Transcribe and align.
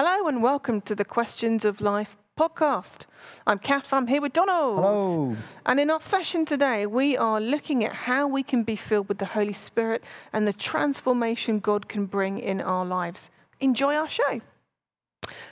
Hello 0.00 0.28
and 0.28 0.44
welcome 0.44 0.80
to 0.82 0.94
the 0.94 1.04
Questions 1.04 1.64
of 1.64 1.80
Life 1.80 2.16
podcast. 2.38 3.06
I'm 3.48 3.58
Kath, 3.58 3.92
I'm 3.92 4.06
here 4.06 4.20
with 4.20 4.32
Donald. 4.32 4.76
Hello. 4.76 5.36
And 5.66 5.80
in 5.80 5.90
our 5.90 6.00
session 6.00 6.46
today, 6.46 6.86
we 6.86 7.16
are 7.16 7.40
looking 7.40 7.84
at 7.84 7.92
how 7.92 8.28
we 8.28 8.44
can 8.44 8.62
be 8.62 8.76
filled 8.76 9.08
with 9.08 9.18
the 9.18 9.24
Holy 9.24 9.52
Spirit 9.52 10.04
and 10.32 10.46
the 10.46 10.52
transformation 10.52 11.58
God 11.58 11.88
can 11.88 12.06
bring 12.06 12.38
in 12.38 12.60
our 12.60 12.86
lives. 12.86 13.28
Enjoy 13.58 13.96
our 13.96 14.08
show. 14.08 14.40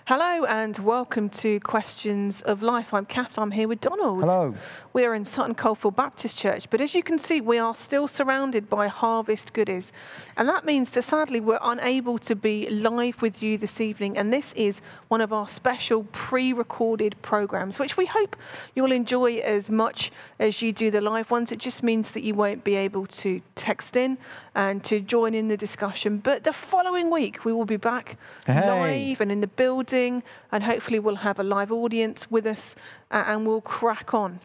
Hello 0.06 0.44
and 0.44 0.78
welcome 0.78 1.28
to 1.28 1.58
Questions 1.58 2.40
of 2.40 2.62
Life. 2.62 2.94
I'm 2.94 3.04
Kath, 3.04 3.40
I'm 3.40 3.50
here 3.50 3.66
with 3.66 3.80
Donald. 3.80 4.20
Hello. 4.20 4.54
We 4.96 5.04
are 5.04 5.14
in 5.14 5.26
Sutton 5.26 5.54
Coldfield 5.54 5.94
Baptist 5.94 6.38
Church, 6.38 6.70
but 6.70 6.80
as 6.80 6.94
you 6.94 7.02
can 7.02 7.18
see, 7.18 7.42
we 7.42 7.58
are 7.58 7.74
still 7.74 8.08
surrounded 8.08 8.70
by 8.70 8.88
harvest 8.88 9.52
goodies. 9.52 9.92
And 10.38 10.48
that 10.48 10.64
means 10.64 10.88
that 10.92 11.02
sadly 11.02 11.38
we're 11.38 11.58
unable 11.60 12.16
to 12.20 12.34
be 12.34 12.66
live 12.70 13.20
with 13.20 13.42
you 13.42 13.58
this 13.58 13.78
evening. 13.78 14.16
And 14.16 14.32
this 14.32 14.54
is 14.54 14.80
one 15.08 15.20
of 15.20 15.34
our 15.34 15.48
special 15.48 16.04
pre 16.12 16.54
recorded 16.54 17.14
programs, 17.20 17.78
which 17.78 17.98
we 17.98 18.06
hope 18.06 18.36
you'll 18.74 18.90
enjoy 18.90 19.34
as 19.40 19.68
much 19.68 20.10
as 20.38 20.62
you 20.62 20.72
do 20.72 20.90
the 20.90 21.02
live 21.02 21.30
ones. 21.30 21.52
It 21.52 21.58
just 21.58 21.82
means 21.82 22.12
that 22.12 22.22
you 22.22 22.34
won't 22.34 22.64
be 22.64 22.74
able 22.76 23.06
to 23.06 23.42
text 23.54 23.96
in 23.96 24.16
and 24.54 24.82
to 24.84 25.00
join 25.00 25.34
in 25.34 25.48
the 25.48 25.58
discussion. 25.58 26.16
But 26.16 26.44
the 26.44 26.54
following 26.54 27.10
week, 27.10 27.44
we 27.44 27.52
will 27.52 27.66
be 27.66 27.76
back 27.76 28.16
Hey. 28.46 28.66
live 29.10 29.20
and 29.20 29.30
in 29.30 29.42
the 29.42 29.46
building, 29.46 30.22
and 30.50 30.64
hopefully 30.64 31.00
we'll 31.00 31.16
have 31.16 31.38
a 31.38 31.44
live 31.44 31.70
audience 31.70 32.30
with 32.30 32.46
us 32.46 32.74
uh, 33.10 33.24
and 33.26 33.46
we'll 33.46 33.60
crack 33.60 34.14
on. 34.14 34.40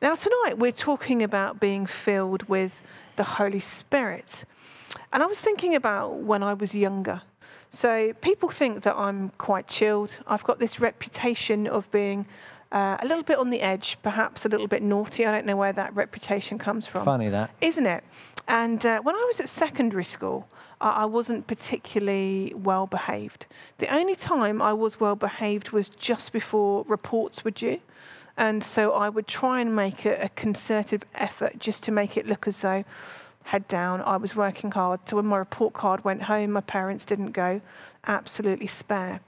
Now, 0.00 0.14
tonight 0.14 0.58
we're 0.58 0.70
talking 0.70 1.24
about 1.24 1.58
being 1.58 1.84
filled 1.84 2.44
with 2.44 2.82
the 3.16 3.24
Holy 3.24 3.58
Spirit. 3.58 4.44
And 5.12 5.24
I 5.24 5.26
was 5.26 5.40
thinking 5.40 5.74
about 5.74 6.18
when 6.18 6.40
I 6.40 6.54
was 6.54 6.72
younger. 6.72 7.22
So, 7.70 8.12
people 8.20 8.48
think 8.48 8.84
that 8.84 8.94
I'm 8.94 9.30
quite 9.38 9.66
chilled. 9.66 10.18
I've 10.26 10.44
got 10.44 10.60
this 10.60 10.78
reputation 10.78 11.66
of 11.66 11.90
being 11.90 12.26
uh, 12.70 12.96
a 13.00 13.06
little 13.06 13.24
bit 13.24 13.38
on 13.38 13.50
the 13.50 13.60
edge, 13.60 13.98
perhaps 14.02 14.44
a 14.44 14.48
little 14.48 14.68
bit 14.68 14.82
naughty. 14.82 15.26
I 15.26 15.32
don't 15.32 15.46
know 15.46 15.56
where 15.56 15.72
that 15.72 15.94
reputation 15.96 16.58
comes 16.58 16.86
from 16.86 17.04
Funny 17.04 17.28
that. 17.30 17.50
isn't 17.60 17.86
it? 17.86 18.04
And 18.46 18.86
uh, 18.86 19.00
when 19.00 19.16
I 19.16 19.24
was 19.26 19.40
at 19.40 19.48
secondary 19.48 20.04
school, 20.04 20.48
I, 20.80 20.90
I 20.90 21.04
wasn't 21.06 21.48
particularly 21.48 22.52
well 22.54 22.86
behaved. 22.86 23.46
The 23.78 23.92
only 23.92 24.14
time 24.14 24.62
I 24.62 24.72
was 24.72 25.00
well 25.00 25.16
behaved 25.16 25.72
was 25.72 25.88
just 25.88 26.32
before 26.32 26.84
reports 26.86 27.44
were 27.44 27.50
due. 27.50 27.80
And 28.38 28.62
so 28.62 28.92
I 28.92 29.08
would 29.08 29.26
try 29.26 29.60
and 29.60 29.74
make 29.74 30.06
a, 30.06 30.14
a 30.22 30.28
concerted 30.30 31.04
effort 31.16 31.58
just 31.58 31.82
to 31.82 31.90
make 31.90 32.16
it 32.16 32.24
look 32.24 32.46
as 32.46 32.60
though, 32.60 32.84
head 33.42 33.66
down, 33.66 34.00
I 34.00 34.16
was 34.16 34.36
working 34.36 34.70
hard. 34.70 35.00
So 35.06 35.16
when 35.16 35.26
my 35.26 35.38
report 35.38 35.74
card 35.74 36.04
went 36.04 36.22
home, 36.22 36.52
my 36.52 36.60
parents 36.60 37.04
didn't 37.04 37.32
go 37.32 37.60
absolutely 38.06 38.68
spare. 38.68 39.20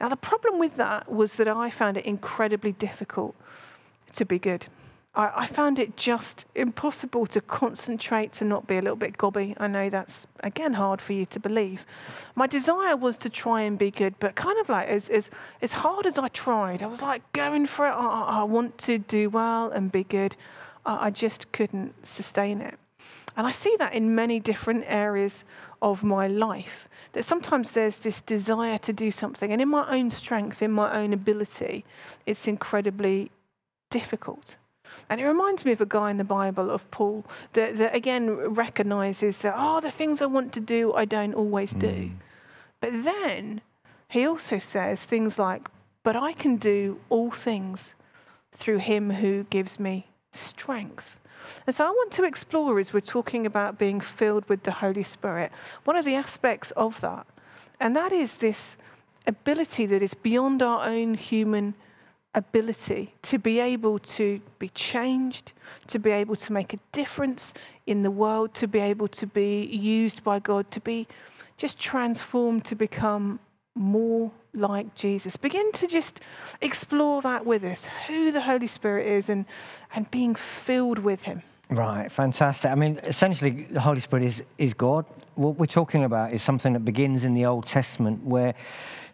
Now, 0.00 0.08
the 0.08 0.16
problem 0.16 0.58
with 0.58 0.76
that 0.76 1.12
was 1.12 1.36
that 1.36 1.48
I 1.48 1.70
found 1.70 1.98
it 1.98 2.06
incredibly 2.06 2.72
difficult 2.72 3.34
to 4.14 4.24
be 4.24 4.38
good. 4.38 4.66
I, 5.16 5.32
I 5.34 5.46
found 5.46 5.78
it 5.78 5.96
just 5.96 6.44
impossible 6.54 7.26
to 7.28 7.40
concentrate, 7.40 8.32
to 8.34 8.44
not 8.44 8.66
be 8.66 8.76
a 8.76 8.82
little 8.82 8.96
bit 8.96 9.16
gobby. 9.16 9.54
I 9.58 9.66
know 9.66 9.88
that's, 9.90 10.26
again, 10.40 10.74
hard 10.74 11.00
for 11.00 11.14
you 11.14 11.24
to 11.26 11.40
believe. 11.40 11.86
My 12.34 12.46
desire 12.46 12.96
was 12.96 13.16
to 13.18 13.30
try 13.30 13.62
and 13.62 13.78
be 13.78 13.90
good, 13.90 14.14
but 14.20 14.34
kind 14.34 14.58
of 14.60 14.68
like 14.68 14.88
as, 14.88 15.08
as, 15.08 15.30
as 15.62 15.72
hard 15.72 16.06
as 16.06 16.18
I 16.18 16.28
tried, 16.28 16.82
I 16.82 16.86
was 16.86 17.00
like 17.00 17.22
going 17.32 17.66
for 17.66 17.86
it. 17.88 17.92
I, 17.92 18.40
I- 18.40 18.42
want 18.46 18.78
to 18.78 18.98
do 18.98 19.28
well 19.28 19.70
and 19.70 19.90
be 19.90 20.04
good. 20.04 20.36
I, 20.84 21.06
I 21.06 21.10
just 21.10 21.50
couldn't 21.50 22.06
sustain 22.06 22.60
it. 22.60 22.78
And 23.36 23.46
I 23.46 23.50
see 23.50 23.74
that 23.78 23.92
in 23.92 24.14
many 24.14 24.38
different 24.38 24.84
areas 24.86 25.44
of 25.82 26.02
my 26.02 26.26
life. 26.28 26.88
That 27.12 27.24
sometimes 27.24 27.72
there's 27.72 27.98
this 27.98 28.20
desire 28.20 28.78
to 28.78 28.92
do 28.92 29.10
something, 29.10 29.50
and 29.52 29.60
in 29.60 29.68
my 29.68 29.90
own 29.90 30.10
strength, 30.10 30.62
in 30.62 30.70
my 30.70 30.92
own 30.94 31.12
ability, 31.12 31.84
it's 32.26 32.46
incredibly 32.46 33.30
difficult. 33.90 34.56
And 35.08 35.20
it 35.20 35.24
reminds 35.24 35.64
me 35.64 35.72
of 35.72 35.80
a 35.80 35.86
guy 35.86 36.10
in 36.10 36.16
the 36.16 36.24
Bible, 36.24 36.70
of 36.70 36.90
Paul, 36.90 37.24
that, 37.52 37.76
that 37.76 37.94
again 37.94 38.30
recognizes 38.30 39.38
that, 39.38 39.54
oh, 39.56 39.80
the 39.80 39.90
things 39.90 40.20
I 40.20 40.26
want 40.26 40.52
to 40.54 40.60
do, 40.60 40.92
I 40.94 41.04
don't 41.04 41.34
always 41.34 41.72
do. 41.72 41.86
Mm. 41.86 42.12
But 42.80 43.04
then 43.04 43.60
he 44.08 44.26
also 44.26 44.58
says 44.58 45.04
things 45.04 45.38
like, 45.38 45.68
but 46.02 46.16
I 46.16 46.32
can 46.32 46.56
do 46.56 47.00
all 47.08 47.30
things 47.30 47.94
through 48.52 48.78
him 48.78 49.10
who 49.10 49.44
gives 49.44 49.78
me 49.78 50.08
strength. 50.32 51.20
And 51.66 51.74
so 51.74 51.84
I 51.84 51.90
want 51.90 52.12
to 52.12 52.24
explore 52.24 52.78
as 52.78 52.92
we're 52.92 53.00
talking 53.00 53.46
about 53.46 53.78
being 53.78 54.00
filled 54.00 54.48
with 54.48 54.64
the 54.64 54.72
Holy 54.72 55.02
Spirit, 55.02 55.52
one 55.84 55.96
of 55.96 56.04
the 56.04 56.14
aspects 56.14 56.72
of 56.72 57.00
that. 57.00 57.26
And 57.78 57.94
that 57.94 58.12
is 58.12 58.36
this 58.36 58.76
ability 59.26 59.86
that 59.86 60.02
is 60.02 60.14
beyond 60.14 60.62
our 60.62 60.86
own 60.86 61.14
human 61.14 61.74
ability 62.36 63.14
to 63.22 63.38
be 63.38 63.58
able 63.58 63.98
to 63.98 64.40
be 64.58 64.68
changed, 64.68 65.52
to 65.88 65.98
be 65.98 66.10
able 66.10 66.36
to 66.36 66.52
make 66.52 66.72
a 66.72 66.78
difference 66.92 67.52
in 67.86 68.02
the 68.02 68.10
world, 68.10 68.54
to 68.54 68.68
be 68.68 68.78
able 68.78 69.08
to 69.08 69.26
be 69.26 69.64
used 69.64 70.22
by 70.22 70.38
God, 70.38 70.70
to 70.70 70.80
be 70.80 71.08
just 71.56 71.78
transformed 71.78 72.64
to 72.66 72.76
become 72.76 73.40
more 73.74 74.30
like 74.54 74.94
Jesus. 74.94 75.36
Begin 75.36 75.72
to 75.72 75.86
just 75.86 76.20
explore 76.60 77.22
that 77.22 77.44
with 77.44 77.64
us, 77.64 77.88
who 78.06 78.30
the 78.30 78.42
Holy 78.42 78.66
Spirit 78.66 79.06
is 79.06 79.28
and, 79.28 79.46
and 79.94 80.10
being 80.10 80.34
filled 80.34 80.98
with 80.98 81.22
Him. 81.22 81.42
Right, 81.70 82.12
fantastic. 82.12 82.70
I 82.70 82.74
mean, 82.74 83.00
essentially, 83.02 83.66
the 83.70 83.80
Holy 83.80 84.00
Spirit 84.00 84.24
is, 84.24 84.42
is 84.58 84.74
God. 84.74 85.04
What 85.36 85.58
we're 85.58 85.66
talking 85.66 86.04
about 86.04 86.32
is 86.32 86.42
something 86.42 86.72
that 86.72 86.84
begins 86.84 87.24
in 87.24 87.34
the 87.34 87.46
Old 87.46 87.66
Testament, 87.66 88.24
where 88.24 88.54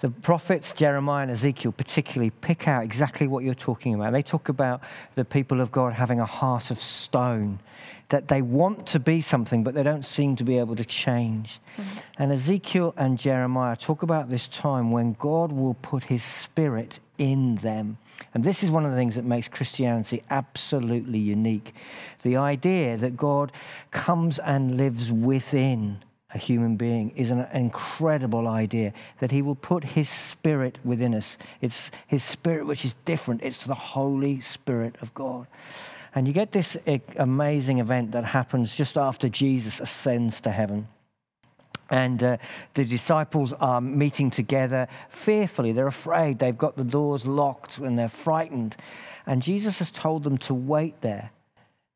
the 0.01 0.11
prophets, 0.11 0.73
Jeremiah 0.73 1.23
and 1.23 1.31
Ezekiel, 1.31 1.73
particularly, 1.73 2.31
pick 2.31 2.67
out 2.67 2.83
exactly 2.83 3.29
what 3.29 3.45
you're 3.45 3.55
talking 3.55 3.95
about. 3.95 4.13
They 4.13 4.23
talk 4.23 4.49
about 4.49 4.81
the 5.15 5.25
people 5.25 5.61
of 5.61 5.71
God 5.71 5.93
having 5.93 6.19
a 6.19 6.27
heart 6.27 6.71
of 6.71 6.81
stone, 6.81 7.61
that 8.09 8.29
they 8.29 8.43
want 8.43 8.87
to 8.89 8.99
be 8.99 9.21
something, 9.21 9.63
but 9.63 9.75
they 9.75 9.83
don't 9.83 10.05
seem 10.05 10.37
to 10.37 10.45
be 10.45 10.59
able 10.59 10.77
to 10.77 10.85
change. 10.85 11.61
Mm-hmm. 11.77 11.99
And 12.19 12.33
Ezekiel 12.33 12.95
and 12.97 13.19
Jeremiah 13.19 13.77
talk 13.77 14.03
about 14.03 14.29
this 14.29 14.49
time 14.49 14.91
when 14.91 15.15
God 15.15 15.51
will 15.53 15.75
put 15.75 16.05
his 16.05 16.23
spirit 16.23 16.99
in 17.19 17.57
them. 17.57 17.97
And 18.35 18.43
this 18.43 18.63
is 18.63 18.71
one 18.71 18.85
of 18.85 18.91
the 18.91 18.97
things 18.97 19.15
that 19.15 19.25
makes 19.25 19.49
Christianity 19.49 20.23
absolutely 20.31 21.19
unique. 21.19 21.75
The 22.23 22.37
idea 22.37 22.97
that 22.97 23.17
God 23.17 23.53
comes 23.93 24.39
and 24.41 24.77
lives 24.77 25.13
within 25.13 26.03
a 26.35 26.39
human 26.39 26.77
being 26.77 27.11
is 27.11 27.31
an 27.31 27.47
incredible 27.53 28.49
idea 28.49 28.93
that 29.21 29.31
he 29.31 29.43
will 29.43 29.55
put 29.55 29.85
his 29.85 30.09
spirit 30.09 30.79
within 30.85 31.15
us. 31.15 31.37
It's 31.61 31.91
his 32.07 32.25
spirit 32.25 32.67
which 32.67 32.85
is 32.85 32.95
different, 33.05 33.43
it's 33.43 33.65
the 33.65 33.75
Holy 33.75 34.41
Spirit 34.41 34.97
of 35.03 35.13
God. 35.15 35.47
And 36.15 36.27
you 36.27 36.33
get 36.33 36.53
this 36.53 36.77
eh, 36.87 36.99
amazing 37.17 37.79
event 37.79 38.13
that 38.13 38.25
happens 38.25 38.75
just 38.75 38.97
after 38.97 39.29
Jesus 39.29 39.81
ascends 39.81 40.41
to 40.43 40.51
heaven. 40.51 40.89
And 41.91 42.23
uh, 42.23 42.37
the 42.75 42.85
disciples 42.85 43.53
are 43.55 43.81
meeting 43.81 44.31
together 44.31 44.89
fearfully. 45.11 45.73
They're 45.73 45.87
afraid. 45.87 46.39
They've 46.39 46.57
got 46.57 46.77
the 46.77 46.85
doors 46.85 47.27
locked 47.27 47.79
and 47.79 47.99
they're 47.99 48.09
frightened. 48.09 48.77
And 49.27 49.43
Jesus 49.43 49.79
has 49.81 49.91
told 49.91 50.23
them 50.25 50.39
to 50.39 50.55
wait 50.55 51.01
there 51.03 51.31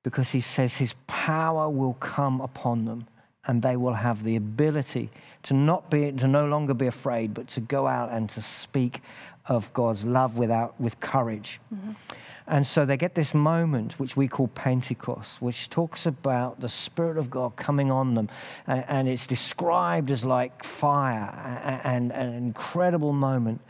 because 0.02 0.30
he 0.30 0.40
says 0.40 0.74
his 0.74 0.94
power 1.06 1.70
will 1.70 1.94
come 1.94 2.42
upon 2.42 2.84
them 2.84 3.06
and 3.46 3.62
they 3.62 3.76
will 3.76 3.94
have 3.94 4.22
the 4.24 4.36
ability 4.36 5.10
to 5.44 5.54
not 5.54 5.90
be 5.90 6.12
to 6.12 6.28
no 6.28 6.46
longer 6.46 6.74
be 6.74 6.86
afraid 6.86 7.32
but 7.34 7.48
to 7.48 7.60
go 7.60 7.86
out 7.86 8.10
and 8.12 8.28
to 8.30 8.42
speak 8.42 9.00
of 9.46 9.72
God's 9.72 10.04
love 10.04 10.36
without 10.36 10.78
with 10.80 10.98
courage. 11.00 11.60
Mm-hmm. 11.72 11.92
And 12.48 12.64
so 12.64 12.84
they 12.84 12.96
get 12.96 13.16
this 13.16 13.34
moment, 13.34 13.98
which 13.98 14.16
we 14.16 14.28
call 14.28 14.46
Pentecost, 14.48 15.42
which 15.42 15.68
talks 15.68 16.06
about 16.06 16.60
the 16.60 16.68
Spirit 16.68 17.18
of 17.18 17.28
God 17.28 17.56
coming 17.56 17.90
on 17.90 18.14
them. 18.14 18.28
A- 18.68 18.88
And 18.90 19.08
it's 19.08 19.26
described 19.26 20.10
as 20.12 20.24
like 20.24 20.62
fire 20.62 21.80
and 21.84 22.12
an 22.12 22.34
incredible 22.34 23.12
moment. 23.12 23.60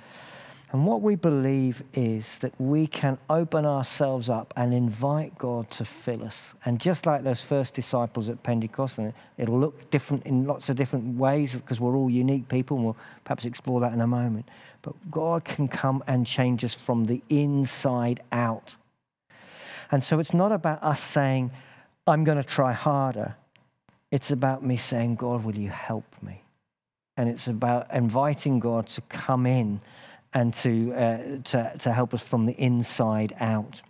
And 0.72 0.84
what 0.84 1.01
we 1.01 1.15
believe 1.15 1.83
is 1.95 2.39
that 2.39 2.53
we 2.60 2.89
can 2.89 3.18
open 3.30 3.65
ourselves 3.65 4.28
up 4.28 4.53
and 4.57 4.74
invite 4.74 5.39
God 5.39 5.71
to 5.72 5.84
fill 5.84 6.24
us. 6.24 6.54
And 6.65 6.80
just 6.80 7.07
like 7.07 7.22
those 7.22 7.41
first 7.41 7.74
disciples 7.74 8.28
at 8.28 8.42
Pentecost, 8.42 8.98
and 8.98 9.13
it'll 9.39 9.60
look 9.60 9.91
different 9.91 10.27
in 10.27 10.45
lots 10.45 10.68
of 10.68 10.77
different 10.77 11.16
ways 11.16 11.54
because 11.54 11.78
we're 11.80 11.97
all 11.97 12.10
unique 12.10 12.48
people, 12.48 12.77
and 12.77 12.86
we'll 12.86 12.97
perhaps 13.24 13.45
explore 13.45 13.80
that 13.80 13.92
in 13.92 14.01
a 14.01 14.07
moment. 14.09 14.48
But 14.83 14.95
God 15.10 15.45
can 15.45 15.68
come 15.68 16.03
and 16.09 16.27
change 16.27 16.65
us 16.65 16.74
from 16.74 17.07
the 17.07 17.22
inside 17.28 18.21
out. 18.33 18.74
And 19.92 20.03
so 20.03 20.18
it's 20.18 20.34
not 20.34 20.51
about 20.51 20.83
us 20.83 21.01
saying, 21.01 21.53
I'm 22.09 22.24
going 22.24 22.39
to 22.39 22.45
try 22.45 22.72
harder. 22.72 23.36
It's 24.10 24.33
about 24.33 24.65
me 24.65 24.77
saying, 24.77 25.15
God, 25.15 25.45
will 25.45 25.57
you 25.57 25.71
help 25.71 26.04
me? 26.22 26.42
And 27.16 27.28
it's 27.28 27.47
about 27.47 27.92
inviting 27.95 28.59
God 28.59 28.89
to 28.89 29.01
come 29.03 29.47
in 29.47 29.80
and 30.34 30.53
to, 30.55 30.93
uh, 30.93 31.19
to, 31.45 31.77
to 31.78 31.93
help 31.93 32.15
us 32.15 32.23
from 32.23 32.47
the 32.47 32.53
inside 32.53 33.34
out. 33.41 33.83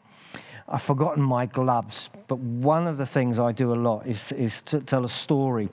I've 0.69 0.83
forgotten 0.83 1.23
my 1.23 1.47
gloves, 1.47 2.11
but 2.27 2.39
one 2.39 2.87
of 2.87 2.99
the 2.99 3.07
things 3.07 3.39
I 3.39 3.53
do 3.53 3.73
a 3.73 3.77
lot 3.77 4.07
is, 4.07 4.33
is 4.33 4.63
to 4.63 4.81
tell 4.81 5.05
a 5.05 5.09
story 5.09 5.69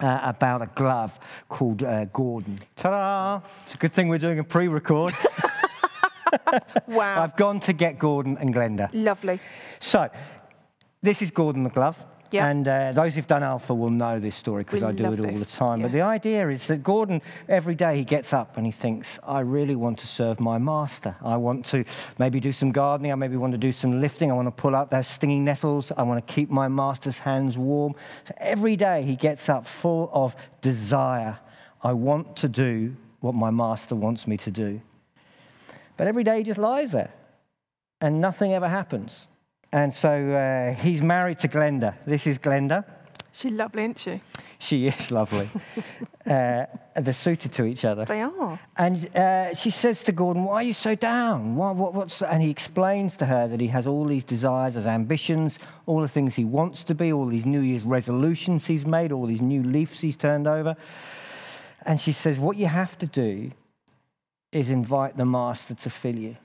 uh, 0.00 0.20
about 0.22 0.62
a 0.62 0.66
glove 0.74 1.18
called 1.48 1.82
uh, 1.82 2.04
Gordon. 2.06 2.60
Ta 2.76 2.90
da! 2.90 3.48
It's 3.62 3.74
a 3.74 3.78
good 3.78 3.92
thing 3.92 4.08
we're 4.08 4.18
doing 4.18 4.38
a 4.38 4.44
pre 4.44 4.68
record. 4.68 5.14
Wow. 6.86 7.22
I've 7.22 7.36
gone 7.36 7.60
to 7.60 7.72
get 7.72 7.98
Gordon 7.98 8.36
and 8.38 8.54
Glenda. 8.54 8.88
Lovely. 8.92 9.40
So, 9.80 10.08
this 11.02 11.22
is 11.22 11.30
Gordon 11.30 11.62
the 11.62 11.70
glove. 11.70 11.96
Yeah. 12.32 12.48
And 12.48 12.66
uh, 12.66 12.92
those 12.92 13.14
who've 13.14 13.26
done 13.26 13.42
Alpha 13.42 13.74
will 13.74 13.90
know 13.90 14.18
this 14.18 14.34
story 14.34 14.64
because 14.64 14.82
I 14.82 14.92
do 14.92 15.12
it 15.12 15.20
all 15.20 15.26
the 15.26 15.38
this, 15.38 15.54
time. 15.54 15.82
But 15.82 15.92
the 15.92 16.00
idea 16.00 16.48
is 16.48 16.66
that 16.68 16.82
Gordon, 16.82 17.20
every 17.48 17.74
day 17.74 17.96
he 17.96 18.04
gets 18.04 18.32
up 18.32 18.56
and 18.56 18.64
he 18.64 18.72
thinks, 18.72 19.18
I 19.22 19.40
really 19.40 19.76
want 19.76 19.98
to 19.98 20.06
serve 20.06 20.40
my 20.40 20.56
master. 20.56 21.14
I 21.22 21.36
want 21.36 21.64
to 21.66 21.84
maybe 22.18 22.40
do 22.40 22.52
some 22.52 22.72
gardening. 22.72 23.12
I 23.12 23.16
maybe 23.16 23.36
want 23.36 23.52
to 23.52 23.58
do 23.58 23.72
some 23.72 24.00
lifting. 24.00 24.30
I 24.30 24.34
want 24.34 24.46
to 24.46 24.62
pull 24.62 24.74
out 24.74 24.90
those 24.90 25.06
stinging 25.06 25.44
nettles. 25.44 25.92
I 25.96 26.02
want 26.02 26.26
to 26.26 26.32
keep 26.32 26.50
my 26.50 26.68
master's 26.68 27.18
hands 27.18 27.58
warm. 27.58 27.94
So 28.26 28.34
every 28.38 28.76
day 28.76 29.02
he 29.02 29.14
gets 29.14 29.48
up 29.48 29.66
full 29.66 30.10
of 30.12 30.34
desire. 30.62 31.38
I 31.82 31.92
want 31.92 32.36
to 32.36 32.48
do 32.48 32.96
what 33.20 33.34
my 33.34 33.50
master 33.50 33.94
wants 33.94 34.26
me 34.26 34.36
to 34.38 34.50
do. 34.50 34.80
But 35.96 36.06
every 36.06 36.24
day 36.24 36.38
he 36.38 36.44
just 36.44 36.58
lies 36.58 36.92
there 36.92 37.12
and 38.00 38.20
nothing 38.20 38.52
ever 38.52 38.68
happens. 38.68 39.26
And 39.72 39.92
so 39.92 40.10
uh, 40.10 40.74
he's 40.74 41.00
married 41.00 41.38
to 41.40 41.48
Glenda. 41.48 41.94
This 42.06 42.26
is 42.26 42.38
Glenda. 42.38 42.84
She's 43.32 43.52
lovely, 43.52 43.84
isn't 43.84 43.98
she? 43.98 44.20
She 44.58 44.86
is 44.86 45.10
lovely. 45.10 45.50
uh, 46.26 46.66
they're 46.94 47.12
suited 47.12 47.52
to 47.54 47.64
each 47.64 47.84
other. 47.84 48.04
They 48.04 48.20
are. 48.20 48.60
And 48.76 49.16
uh, 49.16 49.54
she 49.54 49.70
says 49.70 50.02
to 50.04 50.12
Gordon, 50.12 50.44
Why 50.44 50.56
are 50.56 50.62
you 50.62 50.74
so 50.74 50.94
down? 50.94 51.56
What, 51.56 51.74
what, 51.74 51.94
what's... 51.94 52.22
And 52.22 52.42
he 52.42 52.50
explains 52.50 53.16
to 53.16 53.26
her 53.26 53.48
that 53.48 53.58
he 53.58 53.66
has 53.68 53.86
all 53.86 54.04
these 54.04 54.22
desires, 54.22 54.74
his 54.74 54.86
ambitions, 54.86 55.58
all 55.86 56.00
the 56.02 56.08
things 56.08 56.34
he 56.34 56.44
wants 56.44 56.84
to 56.84 56.94
be, 56.94 57.12
all 57.12 57.26
these 57.26 57.46
New 57.46 57.60
Year's 57.60 57.84
resolutions 57.84 58.66
he's 58.66 58.84
made, 58.86 59.10
all 59.10 59.26
these 59.26 59.40
new 59.40 59.62
leaves 59.62 60.00
he's 60.00 60.16
turned 60.16 60.46
over. 60.46 60.76
And 61.86 61.98
she 61.98 62.12
says, 62.12 62.38
What 62.38 62.56
you 62.56 62.66
have 62.66 62.96
to 62.98 63.06
do 63.06 63.50
is 64.52 64.68
invite 64.68 65.16
the 65.16 65.24
master 65.24 65.74
to 65.74 65.90
fill 65.90 66.16
you. 66.16 66.36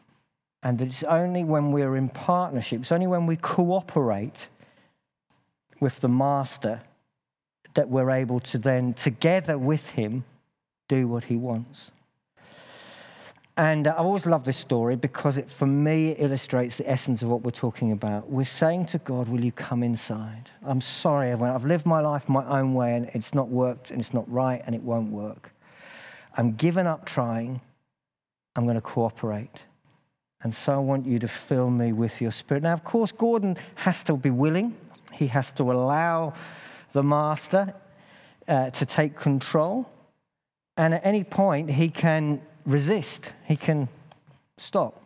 And 0.63 0.77
that 0.79 0.87
it's 0.87 1.03
only 1.03 1.43
when 1.43 1.71
we're 1.71 1.95
in 1.95 2.09
partnership, 2.09 2.81
it's 2.81 2.91
only 2.91 3.07
when 3.07 3.25
we 3.25 3.35
cooperate 3.37 4.47
with 5.79 5.99
the 6.01 6.09
master 6.09 6.81
that 7.75 7.87
we're 7.87 8.09
able 8.09 8.39
to 8.39 8.57
then, 8.57 8.93
together 8.95 9.57
with 9.57 9.85
him, 9.85 10.23
do 10.87 11.07
what 11.07 11.23
he 11.23 11.35
wants. 11.35 11.91
And 13.57 13.87
I've 13.87 14.05
always 14.05 14.27
love 14.27 14.43
this 14.43 14.57
story 14.57 14.95
because 14.95 15.39
it, 15.39 15.49
for 15.49 15.65
me, 15.65 16.09
it 16.09 16.21
illustrates 16.21 16.77
the 16.77 16.87
essence 16.87 17.23
of 17.23 17.29
what 17.29 17.41
we're 17.41 17.49
talking 17.49 17.91
about. 17.91 18.29
We're 18.29 18.45
saying 18.45 18.85
to 18.87 18.99
God, 18.99 19.27
Will 19.27 19.43
you 19.43 19.51
come 19.51 19.81
inside? 19.81 20.49
I'm 20.63 20.79
sorry, 20.79 21.31
everyone. 21.31 21.55
I've 21.55 21.65
lived 21.65 21.87
my 21.87 21.99
life 21.99 22.29
my 22.29 22.45
own 22.45 22.75
way 22.75 22.95
and 22.95 23.09
it's 23.13 23.33
not 23.33 23.49
worked 23.49 23.89
and 23.89 23.99
it's 23.99 24.13
not 24.13 24.31
right 24.31 24.61
and 24.67 24.75
it 24.75 24.81
won't 24.81 25.11
work. 25.11 25.51
I'm 26.35 26.53
giving 26.53 26.85
up 26.85 27.05
trying. 27.05 27.59
I'm 28.55 28.65
going 28.65 28.75
to 28.75 28.81
cooperate. 28.81 29.59
And 30.47 30.55
so 30.55 30.75
I 30.75 30.77
want 30.77 31.05
you 31.05 31.19
to 31.19 31.27
fill 31.27 31.69
me 31.69 31.91
with 31.91 32.21
your 32.21 32.31
spirit. 32.31 32.63
Now, 32.63 32.71
of 32.71 32.85
course, 32.85 33.11
Gordon 33.11 33.57
has 33.75 34.01
to 34.03 34.15
be 34.15 34.29
willing, 34.29 34.73
he 35.11 35.27
has 35.27 35.51
to 35.51 35.63
allow 35.73 36.35
the 36.93 37.03
master 37.03 37.73
uh, 38.47 38.69
to 38.69 38.85
take 38.85 39.13
control. 39.17 39.89
And 40.77 40.93
at 40.93 41.05
any 41.05 41.25
point, 41.25 41.69
he 41.69 41.89
can 41.89 42.41
resist, 42.65 43.33
he 43.43 43.57
can 43.57 43.89
stop. 44.57 45.03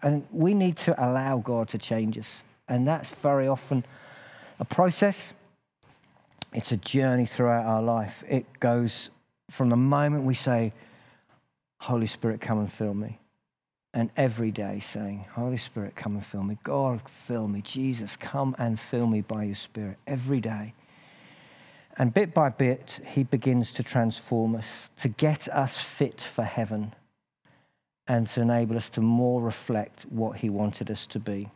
And 0.00 0.26
we 0.32 0.54
need 0.54 0.78
to 0.78 0.94
allow 1.06 1.36
God 1.36 1.68
to 1.68 1.76
change 1.76 2.16
us. 2.16 2.40
And 2.70 2.88
that's 2.88 3.10
very 3.22 3.48
often 3.48 3.84
a 4.60 4.64
process, 4.64 5.34
it's 6.54 6.72
a 6.72 6.78
journey 6.78 7.26
throughout 7.26 7.66
our 7.66 7.82
life. 7.82 8.24
It 8.26 8.46
goes 8.60 9.10
from 9.50 9.68
the 9.68 9.76
moment 9.76 10.24
we 10.24 10.32
say, 10.32 10.72
Holy 11.82 12.06
Spirit, 12.06 12.40
come 12.40 12.60
and 12.60 12.72
fill 12.72 12.94
me. 12.94 13.18
And 13.98 14.10
every 14.16 14.52
day 14.52 14.78
saying, 14.78 15.24
Holy 15.32 15.56
Spirit, 15.56 15.96
come 15.96 16.14
and 16.14 16.24
fill 16.24 16.44
me. 16.44 16.56
God, 16.62 17.02
fill 17.26 17.48
me. 17.48 17.62
Jesus, 17.62 18.14
come 18.14 18.54
and 18.56 18.78
fill 18.78 19.08
me 19.08 19.22
by 19.22 19.42
your 19.42 19.56
Spirit 19.56 19.96
every 20.06 20.40
day. 20.40 20.72
And 21.96 22.14
bit 22.14 22.32
by 22.32 22.50
bit, 22.50 23.00
he 23.04 23.24
begins 23.24 23.72
to 23.72 23.82
transform 23.82 24.54
us, 24.54 24.90
to 25.00 25.08
get 25.08 25.48
us 25.48 25.76
fit 25.78 26.20
for 26.20 26.44
heaven, 26.44 26.94
and 28.06 28.28
to 28.28 28.42
enable 28.42 28.76
us 28.76 28.88
to 28.90 29.00
more 29.00 29.42
reflect 29.42 30.06
what 30.10 30.36
he 30.36 30.48
wanted 30.48 30.92
us 30.92 31.04
to 31.08 31.18
be. 31.18 31.50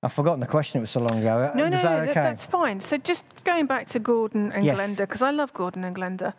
I've 0.00 0.12
forgotten 0.12 0.38
the 0.38 0.46
question, 0.46 0.78
it 0.78 0.82
was 0.82 0.90
so 0.90 1.00
long 1.00 1.18
ago. 1.18 1.50
No, 1.56 1.64
Is 1.64 1.70
no, 1.72 1.82
that 1.82 2.04
no, 2.04 2.10
okay? 2.12 2.14
that's 2.14 2.44
fine. 2.44 2.80
So 2.80 2.98
just 2.98 3.24
going 3.42 3.66
back 3.66 3.88
to 3.88 3.98
Gordon 3.98 4.52
and 4.52 4.64
Yes. 4.64 4.78
Glenda, 4.78 4.98
because 4.98 5.22
I 5.22 5.32
love 5.32 5.52
Gordon 5.52 5.82
and 5.82 5.96
Glenda. 5.96 6.34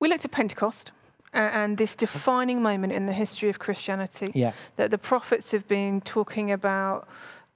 We 0.00 0.08
looked 0.08 0.24
at 0.24 0.32
Pentecost 0.32 0.90
and 1.32 1.78
this 1.78 1.94
defining 1.94 2.62
moment 2.62 2.92
in 2.92 3.06
the 3.06 3.12
history 3.12 3.48
of 3.48 3.58
Christianity 3.58 4.32
yeah, 4.34 4.52
that 4.76 4.90
the 4.90 4.98
prophets 4.98 5.52
have 5.52 5.66
been 5.68 6.00
talking 6.00 6.50
about 6.50 7.06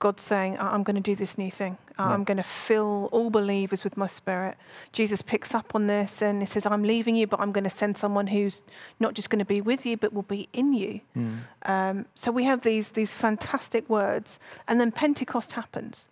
God 0.00 0.20
saying, 0.20 0.58
"I- 0.58 0.72
I'm 0.74 0.82
going 0.82 0.96
to 0.96 1.00
do 1.02 1.16
this 1.16 1.38
new 1.38 1.50
thing. 1.50 1.78
I- 1.96 2.02
Yeah. 2.08 2.14
I'm 2.14 2.24
going 2.24 2.36
to 2.36 2.42
fill 2.42 3.08
all 3.12 3.30
believers 3.30 3.84
with 3.84 3.96
my 3.96 4.06
spirit. 4.08 4.56
Jesus 4.92 5.22
picks 5.22 5.54
up 5.54 5.74
on 5.74 5.86
this 5.86 6.20
and 6.20 6.42
he 6.42 6.46
says, 6.46 6.66
I'm 6.66 6.82
leaving 6.82 7.14
you, 7.16 7.26
but 7.26 7.40
I'm 7.40 7.52
going 7.52 7.64
to 7.64 7.70
send 7.70 7.96
someone 7.96 8.26
who's 8.28 8.62
not 8.98 9.14
just 9.14 9.30
going 9.30 9.38
to 9.38 9.44
be 9.44 9.60
with 9.60 9.86
you, 9.86 9.96
but 9.96 10.12
will 10.12 10.22
be 10.38 10.48
in 10.52 10.72
you. 10.72 11.00
Mm. 11.16 11.38
Um, 11.64 12.06
so 12.16 12.30
we 12.32 12.44
have 12.44 12.62
these, 12.62 12.90
these 12.90 13.14
fantastic 13.14 13.88
words, 13.88 14.38
and 14.68 14.80
then 14.80 14.90
Pentecost 14.92 15.52
happens. 15.52 16.08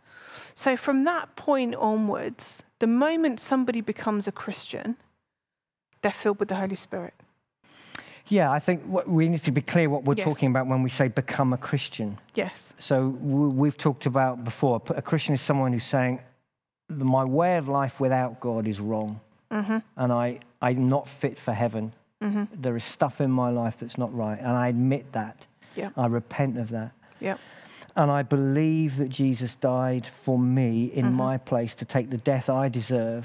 So 0.55 0.77
from 0.77 1.05
that 1.05 1.35
point 1.37 1.75
onwards, 1.75 2.63
the 2.79 2.87
moment 2.87 3.41
somebody 3.41 3.81
becomes 3.81 4.27
a 4.29 4.33
Christian, 4.33 4.97
they're 6.03 6.13
filled 6.13 6.39
with 6.41 6.49
the 6.49 6.57
Holy 6.57 6.77
Spirit. 6.77 7.15
Yeah 8.33 8.51
I 8.59 8.61
think 8.67 8.83
what, 8.95 9.05
we 9.09 9.29
need 9.29 9.43
to 9.45 9.53
be 9.53 9.61
clear 9.73 9.89
what 9.95 10.03
we're 10.05 10.15
Yes. 10.17 10.25
talking 10.25 10.49
about 10.53 10.67
when 10.67 10.83
we 10.83 10.91
say 10.91 11.09
become 11.09 11.53
a 11.53 11.59
Christian. 11.69 12.19
Yes. 12.35 12.73
So 12.79 13.09
we've 13.61 13.77
talked 13.87 14.07
about 14.07 14.35
before, 14.45 14.81
a 15.03 15.03
Christian 15.03 15.35
is 15.35 15.43
someone 15.43 15.73
who's 15.73 15.85
saying, 15.99 16.19
my 16.89 17.25
way 17.25 17.57
of 17.59 17.69
life 17.69 18.01
without 18.01 18.41
God 18.41 18.67
is 18.67 18.79
wrong, 18.81 19.21
hmm 19.51 19.79
and 19.97 20.11
I, 20.13 20.41
I'm 20.67 20.89
not 20.89 21.05
fit 21.09 21.39
for 21.39 21.53
heaven. 21.65 21.93
hmm 22.23 22.45
There 22.65 22.77
is 22.77 22.85
stuff 22.85 23.21
in 23.21 23.31
my 23.31 23.51
life 23.63 23.77
that's 23.81 23.99
not 23.99 24.11
right, 24.25 24.39
and 24.39 24.55
I 24.65 24.69
admit 24.69 25.05
that. 25.13 25.37
Yeah. 25.77 25.91
I 25.97 26.07
repent 26.07 26.59
of 26.59 26.69
that. 26.71 26.93
Yeah. 27.21 27.37
And 27.97 28.11
I 28.11 28.23
believe 28.23 28.97
that 28.97 29.11
Jesus 29.11 29.55
died 29.57 30.07
for 30.25 30.39
me 30.39 30.73
in 31.01 31.07
Mhm. 31.07 31.13
my 31.27 31.37
place 31.51 31.75
to 31.81 31.85
take 31.85 32.09
the 32.11 32.23
death 32.33 32.49
I 32.49 32.69
deserve. 32.81 33.25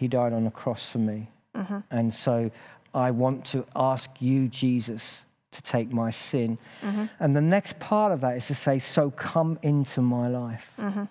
He 0.00 0.08
died 0.08 0.32
on 0.32 0.44
the 0.44 0.50
cross 0.62 0.88
for 0.92 0.98
me. 0.98 1.28
hmm 1.54 1.80
And 1.90 2.12
so 2.14 2.50
I 2.98 3.10
want 3.10 3.44
to 3.46 3.64
ask 3.74 4.10
you, 4.20 4.48
Jesus, 4.48 5.22
to 5.52 5.62
take 5.62 5.90
my 5.92 6.10
sin. 6.10 6.58
hmm 6.82 7.06
And 7.20 7.34
the 7.34 7.40
next 7.56 7.78
part 7.78 8.12
of 8.12 8.20
that 8.20 8.36
is 8.36 8.46
to 8.48 8.54
say, 8.54 8.78
So 8.78 9.10
come 9.10 9.58
into 9.62 10.02
my 10.02 10.28
life. 10.28 10.66
hmm 10.76 11.04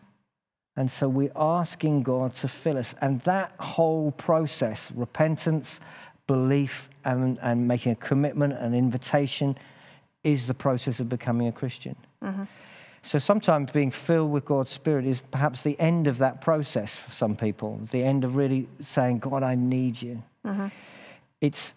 And 0.75 0.91
so 0.91 1.08
we're 1.10 1.32
asking 1.36 2.03
God 2.03 2.36
to 2.36 2.48
fill 2.48 2.77
us. 2.77 2.94
And 3.01 3.22
that 3.22 3.51
whole 3.60 4.12
process 4.12 4.91
repentance, 4.96 5.79
belief, 6.27 6.89
and, 7.06 7.39
and 7.41 7.67
making 7.67 7.94
a 7.94 7.96
commitment, 7.96 8.53
an 8.53 8.74
invitation 8.74 9.58
is 10.24 10.46
the 10.48 10.53
process 10.53 11.00
of 11.00 11.08
becoming 11.10 11.48
a 11.48 11.51
Christian. 11.51 11.96
hmm 12.22 12.44
So 13.03 13.20
sometimes 13.20 13.72
being 13.72 13.91
filled 13.91 14.32
with 14.32 14.46
God's 14.46 14.70
Spirit 14.72 15.06
is 15.06 15.22
perhaps 15.32 15.62
the 15.62 15.75
end 15.79 16.08
of 16.08 16.17
that 16.17 16.41
process 16.41 16.91
for 17.03 17.12
some 17.12 17.36
people, 17.36 17.79
the 17.91 18.03
end 18.03 18.24
of 18.25 18.36
really 18.36 18.67
saying, 18.84 19.20
God, 19.20 19.41
I 19.44 19.56
need 19.56 20.01
you. 20.01 20.22
hmm 20.46 20.67
It's 21.41 21.74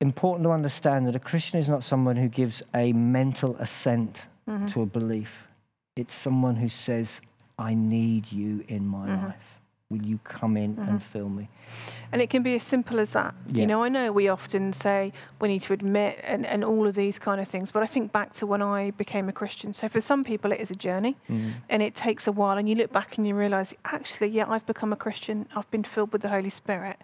important 0.00 0.44
to 0.44 0.50
understand 0.50 1.06
that 1.06 1.16
a 1.16 1.18
Christian 1.20 1.58
is 1.58 1.68
not 1.68 1.82
someone 1.84 2.16
who 2.16 2.28
gives 2.28 2.62
a 2.74 2.92
mental 2.92 3.56
assent 3.56 4.26
hmm 4.46 4.66
to 4.66 4.82
a 4.82 4.86
belief. 4.86 5.48
It's 5.96 6.14
someone 6.14 6.54
who 6.56 6.68
says, 6.68 7.20
I 7.58 7.74
need 7.74 8.30
you 8.30 8.64
in 8.68 8.86
my 8.86 9.08
Mhm. 9.08 9.24
life. 9.24 9.60
Will 9.90 10.02
you 10.02 10.18
come 10.24 10.56
in 10.56 10.76
Mhm. 10.76 10.88
and 10.88 11.02
fill 11.02 11.28
me? 11.28 11.48
And 12.12 12.20
it 12.22 12.28
can 12.30 12.42
be 12.42 12.54
as 12.54 12.62
simple 12.62 13.00
as 13.00 13.10
that. 13.12 13.34
Yeah. 13.46 13.60
You 13.62 13.66
know, 13.66 13.82
I 13.82 13.88
know 13.88 14.12
we 14.12 14.28
often 14.28 14.72
say 14.72 15.12
we 15.40 15.48
need 15.48 15.62
to 15.62 15.72
admit 15.72 16.20
and, 16.24 16.44
and 16.46 16.62
all 16.64 16.86
of 16.86 16.94
these 16.94 17.18
kind 17.18 17.40
of 17.40 17.48
things, 17.48 17.70
but 17.72 17.82
I 17.82 17.86
think 17.86 18.12
back 18.12 18.32
to 18.34 18.46
when 18.46 18.62
I 18.62 18.90
became 18.92 19.28
a 19.28 19.32
Christian. 19.32 19.72
So 19.72 19.88
for 19.88 20.00
some 20.00 20.22
people, 20.22 20.52
it 20.52 20.60
is 20.60 20.70
a 20.70 20.76
journey 20.76 21.16
and 21.68 21.82
it 21.82 21.94
takes 21.94 22.26
a 22.28 22.32
while. 22.32 22.56
And 22.58 22.68
you 22.68 22.74
look 22.76 22.92
back 22.92 23.16
and 23.16 23.26
you 23.26 23.34
realize, 23.34 23.74
actually, 23.84 24.28
yeah, 24.28 24.48
I've 24.48 24.66
become 24.66 24.92
a 24.92 24.96
Christian. 24.96 25.48
I've 25.56 25.70
been 25.70 25.84
filled 25.84 26.12
with 26.12 26.22
the 26.22 26.28
Holy 26.28 26.50
Spirit. 26.50 26.98